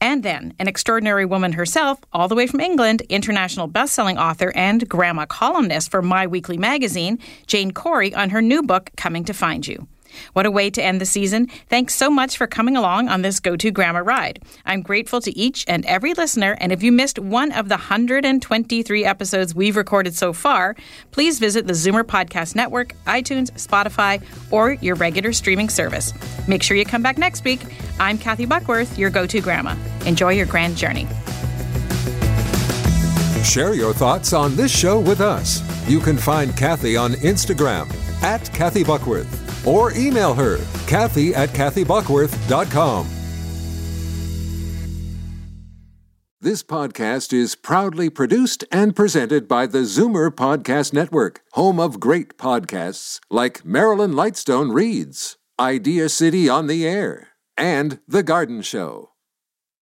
And 0.00 0.22
then, 0.22 0.54
an 0.60 0.68
extraordinary 0.68 1.24
woman 1.24 1.52
herself, 1.52 1.98
all 2.12 2.28
the 2.28 2.36
way 2.36 2.46
from 2.46 2.60
England, 2.60 3.02
international 3.08 3.66
best-selling 3.66 4.16
author 4.16 4.52
and 4.54 4.88
grandma 4.88 5.26
columnist 5.26 5.90
for 5.90 6.02
My 6.02 6.26
Weekly 6.26 6.56
magazine, 6.56 7.18
Jane 7.46 7.72
Corry, 7.72 8.16
on 8.16 8.30
her 8.30 8.40
new 8.40 8.62
book, 8.62 8.90
Coming 8.96 9.24
to 9.24 9.34
Find 9.34 9.66
You. 9.66 9.88
What 10.32 10.46
a 10.46 10.50
way 10.50 10.70
to 10.70 10.82
end 10.82 11.00
the 11.00 11.06
season. 11.06 11.46
Thanks 11.68 11.94
so 11.94 12.10
much 12.10 12.36
for 12.36 12.46
coming 12.46 12.76
along 12.76 13.08
on 13.08 13.22
this 13.22 13.40
Go 13.40 13.56
To 13.56 13.70
Grandma 13.70 14.00
ride. 14.00 14.40
I'm 14.66 14.82
grateful 14.82 15.20
to 15.20 15.36
each 15.36 15.64
and 15.68 15.84
every 15.86 16.14
listener, 16.14 16.56
and 16.60 16.72
if 16.72 16.82
you 16.82 16.92
missed 16.92 17.18
one 17.18 17.52
of 17.52 17.68
the 17.68 17.76
123 17.76 19.04
episodes 19.04 19.54
we've 19.54 19.76
recorded 19.76 20.14
so 20.14 20.32
far, 20.32 20.76
please 21.10 21.38
visit 21.38 21.66
the 21.66 21.72
Zoomer 21.72 22.04
Podcast 22.04 22.54
Network, 22.54 22.94
iTunes, 23.06 23.50
Spotify, 23.52 24.22
or 24.50 24.72
your 24.74 24.94
regular 24.96 25.32
streaming 25.32 25.68
service. 25.68 26.12
Make 26.46 26.62
sure 26.62 26.76
you 26.76 26.84
come 26.84 27.02
back 27.02 27.18
next 27.18 27.44
week. 27.44 27.60
I'm 28.00 28.18
Kathy 28.18 28.46
Buckworth, 28.46 28.98
your 28.98 29.10
Go 29.10 29.26
To 29.26 29.40
Grandma. 29.40 29.76
Enjoy 30.06 30.32
your 30.32 30.46
grand 30.46 30.76
journey. 30.76 31.06
Share 33.44 33.74
your 33.74 33.94
thoughts 33.94 34.32
on 34.32 34.56
this 34.56 34.70
show 34.70 34.98
with 34.98 35.20
us. 35.20 35.62
You 35.88 36.00
can 36.00 36.18
find 36.18 36.54
Kathy 36.56 36.96
on 36.96 37.12
Instagram 37.14 37.90
at 38.22 38.52
Kathy 38.52 38.84
Buckworth 38.84 39.47
or 39.68 39.92
email 39.92 40.34
her, 40.34 40.58
Kathy 40.86 41.34
at 41.34 41.50
KathyBuckworth.com. 41.50 43.08
This 46.40 46.62
podcast 46.62 47.32
is 47.32 47.56
proudly 47.56 48.08
produced 48.08 48.62
and 48.70 48.94
presented 48.94 49.48
by 49.48 49.66
the 49.66 49.80
Zoomer 49.80 50.30
Podcast 50.30 50.92
Network, 50.92 51.40
home 51.54 51.80
of 51.80 51.98
great 51.98 52.38
podcasts 52.38 53.18
like 53.28 53.64
Marilyn 53.64 54.12
Lightstone 54.12 54.72
Reads, 54.72 55.36
Idea 55.58 56.08
City 56.08 56.48
on 56.48 56.68
the 56.68 56.86
Air, 56.86 57.30
and 57.56 57.98
The 58.06 58.22
Garden 58.22 58.62
Show. 58.62 59.07